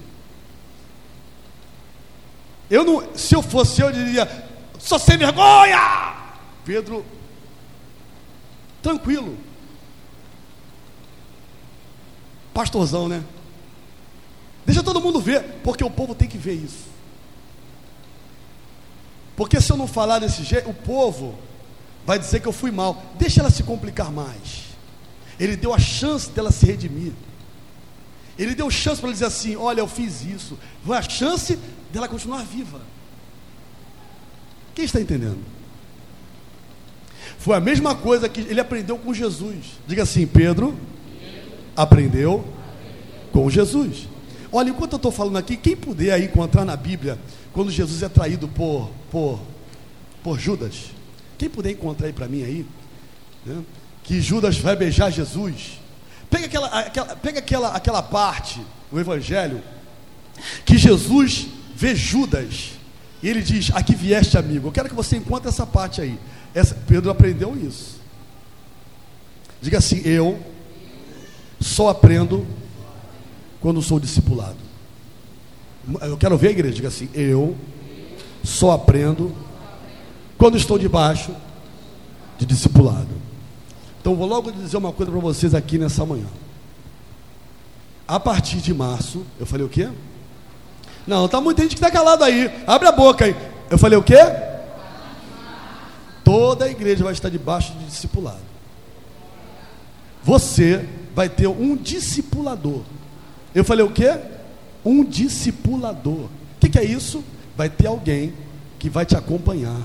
Eu 2.69 2.83
não, 2.83 3.15
se 3.15 3.35
eu 3.35 3.41
fosse 3.41 3.81
eu, 3.81 3.87
eu 3.87 3.93
diria: 3.93 4.45
só 4.79 4.97
sem 4.97 5.15
vergonha. 5.15 6.15
Pedro, 6.65 7.05
tranquilo. 8.81 9.37
Pastorzão, 12.57 13.07
né? 13.07 13.23
Deixa 14.65 14.81
todo 14.81 14.99
mundo 14.99 15.21
ver, 15.21 15.43
porque 15.63 15.83
o 15.83 15.91
povo 15.91 16.15
tem 16.15 16.27
que 16.27 16.39
ver 16.39 16.53
isso. 16.53 16.87
Porque 19.35 19.61
se 19.61 19.71
eu 19.71 19.77
não 19.77 19.85
falar 19.85 20.17
desse 20.17 20.43
jeito, 20.43 20.67
o 20.67 20.73
povo 20.73 21.37
vai 22.03 22.17
dizer 22.17 22.39
que 22.39 22.47
eu 22.47 22.51
fui 22.51 22.71
mal. 22.71 22.99
Deixa 23.19 23.41
ela 23.41 23.51
se 23.51 23.61
complicar 23.61 24.11
mais. 24.11 24.63
Ele 25.39 25.55
deu 25.55 25.71
a 25.71 25.77
chance 25.77 26.31
dela 26.31 26.51
se 26.51 26.65
redimir. 26.65 27.13
Ele 28.39 28.55
deu 28.55 28.71
chance 28.71 28.99
para 28.99 29.11
dizer 29.11 29.25
assim: 29.25 29.55
Olha, 29.55 29.81
eu 29.81 29.87
fiz 29.87 30.23
isso. 30.23 30.57
Foi 30.83 30.97
a 30.97 31.01
chance 31.03 31.59
dela 31.93 32.07
continuar 32.07 32.43
viva. 32.43 32.81
Quem 34.73 34.83
está 34.83 34.99
entendendo? 34.99 35.43
Foi 37.37 37.55
a 37.55 37.59
mesma 37.59 37.93
coisa 37.93 38.27
que 38.27 38.41
ele 38.41 38.59
aprendeu 38.59 38.97
com 38.97 39.13
Jesus. 39.13 39.77
Diga 39.85 40.01
assim, 40.01 40.25
Pedro 40.25 40.75
aprendeu 41.77 42.43
com 43.31 43.47
Jesus. 43.49 44.07
Olha, 44.51 44.71
enquanto 44.71 44.93
eu 44.93 44.97
estou 44.97 45.11
falando 45.11 45.37
aqui, 45.37 45.55
quem 45.55 45.75
puder 45.75 46.11
aí 46.11 46.25
encontrar 46.25 46.65
na 46.65 46.75
Bíblia, 46.75 47.19
quando 47.53 47.69
Jesus 47.69 48.01
é 48.01 48.09
traído 48.09 48.47
por, 48.47 48.89
por, 49.11 49.39
por 50.23 50.39
Judas, 50.39 50.91
quem 51.37 51.47
puder 51.47 51.71
encontrar 51.71 52.07
aí 52.07 52.13
para 52.13 52.27
mim 52.27 52.43
aí, 52.43 52.65
né, 53.45 53.61
que 54.03 54.19
Judas 54.19 54.57
vai 54.57 54.75
beijar 54.75 55.11
Jesus, 55.11 55.79
pega 56.29 56.47
aquela, 56.47 56.67
aquela, 56.67 57.15
pega 57.15 57.39
aquela, 57.39 57.67
aquela 57.69 58.01
parte, 58.01 58.59
o 58.91 58.99
Evangelho, 58.99 59.61
que 60.65 60.77
Jesus 60.77 61.47
vê 61.75 61.93
Judas, 61.95 62.71
e 63.21 63.29
ele 63.29 63.41
diz: 63.41 63.71
Aqui 63.73 63.95
vieste, 63.95 64.37
amigo. 64.37 64.67
Eu 64.67 64.71
quero 64.71 64.89
que 64.89 64.95
você 64.95 65.17
encontre 65.17 65.49
essa 65.49 65.65
parte 65.65 66.01
aí. 66.01 66.19
Essa, 66.53 66.75
Pedro 66.87 67.09
aprendeu 67.09 67.57
isso. 67.57 67.99
Diga 69.61 69.79
assim: 69.79 70.01
Eu 70.05 70.39
só 71.59 71.89
aprendo 71.89 72.45
quando 73.59 73.81
sou 73.81 73.99
discipulado. 73.99 74.57
Eu 76.01 76.17
quero 76.17 76.37
ver 76.37 76.49
a 76.49 76.51
igreja, 76.51 76.75
diga 76.75 76.87
assim: 76.87 77.09
eu 77.13 77.55
só 78.43 78.71
aprendo 78.71 79.33
quando 80.37 80.57
estou 80.57 80.77
debaixo 80.77 81.31
de 82.37 82.45
discipulado. 82.45 83.09
Então 83.99 84.15
vou 84.15 84.27
logo 84.27 84.51
dizer 84.51 84.77
uma 84.77 84.91
coisa 84.91 85.11
para 85.11 85.21
vocês 85.21 85.53
aqui 85.53 85.77
nessa 85.77 86.05
manhã. 86.05 86.27
A 88.07 88.19
partir 88.19 88.57
de 88.57 88.73
março, 88.73 89.25
eu 89.39 89.45
falei 89.45 89.65
o 89.65 89.69
quê? 89.69 89.89
Não, 91.05 91.27
tá 91.27 91.41
muita 91.41 91.61
gente 91.61 91.75
que 91.75 91.83
está 91.83 91.91
calado 91.91 92.23
aí. 92.23 92.49
Abre 92.65 92.87
a 92.87 92.91
boca 92.91 93.25
aí. 93.25 93.35
Eu 93.69 93.77
falei 93.77 93.97
o 93.97 94.03
quê? 94.03 94.19
Toda 96.23 96.65
a 96.65 96.69
igreja 96.69 97.03
vai 97.03 97.13
estar 97.13 97.29
debaixo 97.29 97.73
de 97.73 97.85
discipulado. 97.85 98.39
Você 100.23 100.87
vai 101.17 101.27
ter 101.27 101.47
um 101.47 101.75
discipulador. 101.75 102.83
Eu 103.55 103.65
falei 103.65 103.83
o 103.83 103.89
quê? 103.89 104.19
Um 104.85 105.03
discipulador. 105.03 106.25
O 106.25 106.29
que, 106.59 106.69
que 106.69 106.77
é 106.77 106.83
isso? 106.83 107.23
Vai 107.55 107.71
ter 107.71 107.87
alguém 107.87 108.35
que 108.77 108.87
vai 108.87 109.03
te 109.03 109.17
acompanhar. 109.17 109.81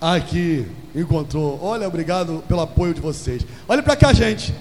Aqui, 0.00 0.66
encontrou. 0.94 1.62
Olha, 1.62 1.86
obrigado 1.86 2.42
pelo 2.48 2.62
apoio 2.62 2.94
de 2.94 3.02
vocês. 3.02 3.44
Olha 3.68 3.82
para 3.82 3.94
cá, 3.94 4.10
gente. 4.14 4.54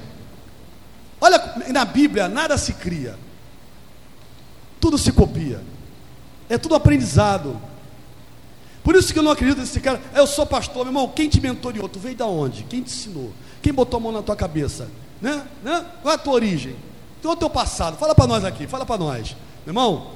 Olha, 1.21 1.41
na 1.69 1.85
Bíblia 1.85 2.27
nada 2.27 2.57
se 2.57 2.73
cria, 2.73 3.17
tudo 4.81 4.97
se 4.97 5.13
copia, 5.13 5.61
é 6.49 6.57
tudo 6.57 6.75
aprendizado. 6.75 7.55
Por 8.83 8.93
isso 8.95 9.13
que 9.13 9.19
eu 9.19 9.23
não 9.23 9.31
acredito 9.31 9.59
nesse 9.59 9.79
cara. 9.79 10.01
Eu 10.13 10.27
sou 10.27 10.45
pastor, 10.45 10.83
meu 10.83 10.87
irmão. 10.87 11.07
Quem 11.15 11.29
te 11.29 11.39
mentoriou? 11.39 11.87
Tu 11.87 11.99
veio 11.99 12.15
da 12.15 12.25
onde? 12.25 12.63
Quem 12.63 12.81
te 12.81 12.91
ensinou? 12.91 13.31
Quem 13.61 13.73
botou 13.73 13.97
a 13.97 14.01
mão 14.01 14.11
na 14.11 14.21
tua 14.21 14.35
cabeça? 14.35 14.87
Né? 15.21 15.43
Né? 15.63 15.85
Qual 16.01 16.11
é 16.11 16.15
a 16.15 16.19
tua 16.19 16.33
origem? 16.33 16.75
Qual 17.21 17.33
é 17.33 17.37
o 17.37 17.39
teu 17.39 17.49
passado? 17.49 17.97
Fala 17.97 18.15
para 18.15 18.27
nós 18.27 18.45
aqui, 18.45 18.67
fala 18.67 18.85
para 18.85 18.97
nós. 18.97 19.35
Meu 19.65 19.71
irmão, 19.71 20.11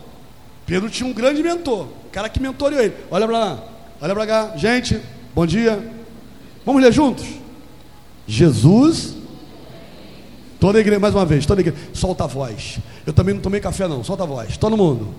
Pedro 0.65 0.89
tinha 0.89 1.07
um 1.07 1.13
grande 1.13 1.43
mentor, 1.43 1.87
o 2.05 2.09
cara 2.11 2.29
que 2.29 2.39
mentoriou 2.39 2.81
ele. 2.81 2.95
Olha 3.11 3.27
para 3.27 3.37
lá, 3.37 3.63
olha 4.01 4.13
para 4.13 4.27
cá. 4.27 4.57
Gente, 4.57 5.01
bom 5.35 5.45
dia. 5.45 5.91
Vamos 6.65 6.81
ler 6.81 6.91
juntos? 6.93 7.25
Jesus. 8.25 9.15
Toda 10.59 10.79
igreja, 10.79 10.99
mais 10.99 11.13
uma 11.13 11.25
vez, 11.25 11.45
toda 11.45 11.59
igreja. 11.59 11.77
Solta 11.93 12.23
a 12.23 12.27
voz. 12.27 12.79
Eu 13.05 13.11
também 13.11 13.33
não 13.35 13.41
tomei 13.41 13.59
café, 13.59 13.85
não. 13.85 14.01
Solta 14.01 14.23
a 14.23 14.25
voz. 14.25 14.55
Todo 14.55 14.77
mundo. 14.77 15.13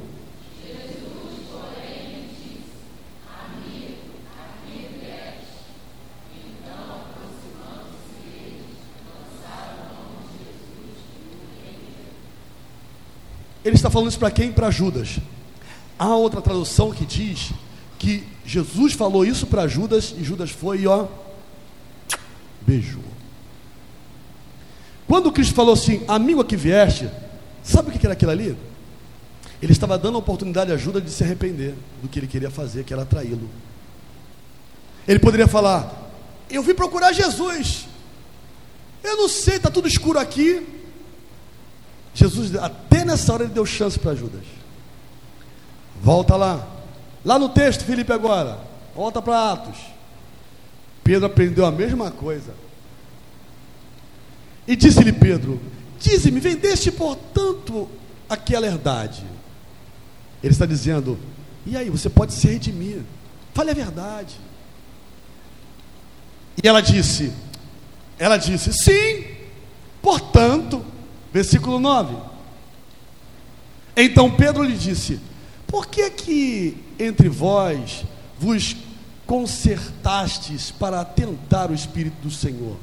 Ele 13.64 13.77
está 13.77 13.90
falando 13.90 14.11
isso 14.11 14.18
para 14.18 14.31
quem? 14.31 14.53
Para 14.53 14.70
Judas. 14.70 15.18
Há 15.98 16.14
outra 16.14 16.40
tradução 16.40 16.92
que 16.92 17.07
diz 17.07 17.50
que 17.98 18.24
Jesus 18.44 18.92
falou 18.92 19.24
isso 19.24 19.46
para 19.46 19.66
Judas 19.66 20.14
e 20.18 20.22
Judas 20.22 20.50
foi 20.50 20.81
e 20.81 20.87
ó, 20.87 21.07
beijou. 22.61 23.03
Quando 25.07 25.33
Cristo 25.33 25.55
falou 25.55 25.74
assim, 25.74 26.03
amigo 26.09 26.44
que 26.44 26.57
vieste, 26.57 27.09
sabe 27.62 27.88
o 27.88 27.92
que 27.92 28.05
era 28.07 28.14
aquilo 28.14 28.31
ali? 28.31 28.57
Ele 29.62 29.72
estava 29.72 29.96
dando 29.96 30.16
a 30.16 30.18
oportunidade 30.18 30.72
a 30.72 30.77
Judas 30.77 31.03
de 31.03 31.11
se 31.11 31.24
arrepender 31.24 31.74
do 32.03 32.09
que 32.09 32.18
ele 32.18 32.27
queria 32.27 32.50
fazer, 32.50 32.85
que 32.85 32.92
era 32.92 33.05
traí-lo. 33.07 33.48
Ele 35.07 35.18
poderia 35.18 35.46
falar: 35.46 36.11
Eu 36.50 36.62
vim 36.62 36.74
procurar 36.74 37.12
Jesus. 37.12 37.87
Eu 39.03 39.16
não 39.16 39.29
sei, 39.29 39.57
está 39.57 39.70
tudo 39.70 39.88
escuro 39.88 40.18
aqui. 40.18 40.66
Jesus, 42.14 42.55
até 42.55 43.05
nessa 43.05 43.33
hora, 43.33 43.42
ele 43.42 43.53
deu 43.53 43.66
chance 43.66 43.98
para 43.98 44.14
Judas. 44.14 44.44
Volta 46.00 46.37
lá. 46.37 46.66
Lá 47.24 47.38
no 47.38 47.48
texto, 47.48 47.85
Felipe, 47.85 48.12
agora. 48.12 48.61
Volta 48.94 49.20
para 49.20 49.53
Atos. 49.53 49.79
Pedro 51.03 51.27
aprendeu 51.27 51.66
a 51.66 51.72
mesma 51.72 52.11
coisa. 52.12 52.55
E 54.66 54.77
disse-lhe 54.77 55.12
Pedro: 55.12 55.61
Dize-me, 55.98 56.38
vendeste 56.38 56.92
portanto 56.92 57.88
aquela 58.29 58.66
herdade. 58.66 59.24
Ele 60.42 60.53
está 60.53 60.64
dizendo: 60.64 61.18
E 61.66 61.77
aí, 61.77 61.90
você 61.90 62.09
pode 62.09 62.33
se 62.33 62.46
redimir. 62.46 63.03
Fale 63.53 63.70
a 63.70 63.74
verdade. 63.74 64.37
E 66.62 66.66
ela 66.68 66.81
disse: 66.81 67.33
Ela 68.18 68.37
disse: 68.37 68.72
Sim, 68.72 69.24
portanto. 70.00 70.93
Versículo 71.35 71.81
9. 71.81 72.14
Então 73.97 74.31
Pedro 74.31 74.62
lhe 74.62 74.77
disse: 74.77 75.18
Por 75.66 75.88
que 75.88 76.09
que 76.09 76.79
entre 76.97 77.29
vós 77.29 78.05
vos 78.38 78.77
consertastes 79.27 80.70
para 80.70 81.05
tentar 81.05 81.73
o 81.73 81.75
Espírito 81.75 82.14
do 82.23 82.31
Senhor? 82.31 82.77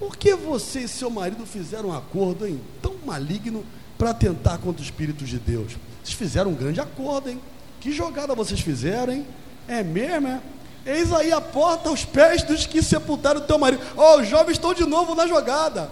Por 0.00 0.16
que 0.16 0.34
você 0.34 0.80
e 0.80 0.88
seu 0.88 1.10
marido 1.10 1.46
fizeram 1.46 1.90
um 1.90 1.96
acordo 1.96 2.44
hein, 2.44 2.60
tão 2.82 2.94
maligno 3.06 3.64
para 3.96 4.12
tentar 4.12 4.58
contra 4.58 4.82
o 4.82 4.84
Espírito 4.84 5.24
de 5.24 5.38
Deus? 5.38 5.76
Vocês 6.02 6.18
fizeram 6.18 6.50
um 6.50 6.54
grande 6.56 6.80
acordo, 6.80 7.30
hein? 7.30 7.40
Que 7.78 7.92
jogada 7.92 8.34
vocês 8.34 8.60
fizeram, 8.60 9.12
hein? 9.12 9.24
É 9.68 9.84
mesmo, 9.84 10.26
é? 10.26 10.40
Eis 10.84 11.12
aí 11.12 11.30
a 11.30 11.40
porta 11.40 11.88
aos 11.88 12.04
pés 12.04 12.42
dos 12.42 12.66
que 12.66 12.82
sepultaram 12.82 13.40
o 13.40 13.44
teu 13.44 13.58
marido. 13.58 13.82
Oh, 13.96 14.20
os 14.20 14.26
jovens 14.26 14.54
estão 14.54 14.74
de 14.74 14.84
novo 14.84 15.14
na 15.14 15.28
jogada. 15.28 15.88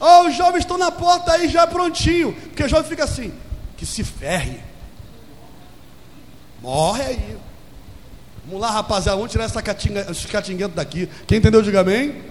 Oh, 0.00 0.28
os 0.28 0.34
jovens 0.34 0.60
estão 0.60 0.78
na 0.78 0.90
porta 0.90 1.32
aí 1.32 1.46
já 1.46 1.66
prontinho. 1.66 2.32
Porque 2.32 2.64
o 2.64 2.68
jovem 2.68 2.88
fica 2.88 3.04
assim, 3.04 3.32
que 3.76 3.84
se 3.84 4.02
ferre. 4.02 4.58
Morre 6.62 7.02
aí. 7.02 7.36
Vamos 8.46 8.62
lá, 8.62 8.70
rapaziada, 8.70 9.16
vamos 9.16 9.30
tirar 9.30 9.44
essa 9.44 9.62
catinga, 9.62 10.68
daqui. 10.68 11.06
Quem 11.26 11.38
entendeu, 11.38 11.60
diga 11.60 11.80
amém. 11.80 12.22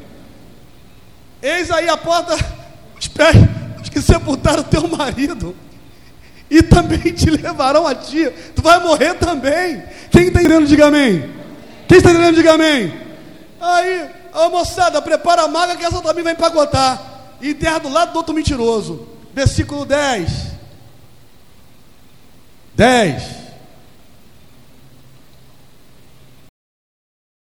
Eis 1.41 1.69
aí 1.69 1.87
a 1.87 1.95
porta, 1.95 2.35
os 2.99 3.07
pés, 3.07 3.35
os 3.81 3.87
que 3.87 4.01
sepultaram 4.01 4.63
teu 4.63 4.87
marido. 4.87 5.55
E 6.49 6.63
também 6.63 7.13
te 7.13 7.29
levarão 7.29 7.85
a 7.85 7.93
ti. 7.93 8.27
Tu 8.55 8.61
vai 8.61 8.79
morrer 8.79 9.13
também. 9.13 9.83
Quem 10.09 10.27
está 10.27 10.41
entendendo, 10.41 10.67
diga 10.67 10.87
amém. 10.87 11.31
Quem 11.87 11.99
está 11.99 12.09
entendendo, 12.09 12.35
diga 12.35 12.53
amém. 12.53 12.99
Aí, 13.61 14.09
ó 14.33 14.49
moçada, 14.49 15.01
prepara 15.01 15.43
a 15.43 15.47
maga 15.47 15.75
que 15.75 15.85
essa 15.85 16.01
também 16.01 16.23
vai 16.23 16.33
empacotar 16.33 17.08
e 17.41 17.49
enterra 17.51 17.79
do 17.79 17.89
lado 17.89 18.13
do 18.13 18.17
outro 18.17 18.33
mentiroso. 18.33 19.07
Versículo 19.33 19.85
10. 19.85 20.31
10. 22.75 23.48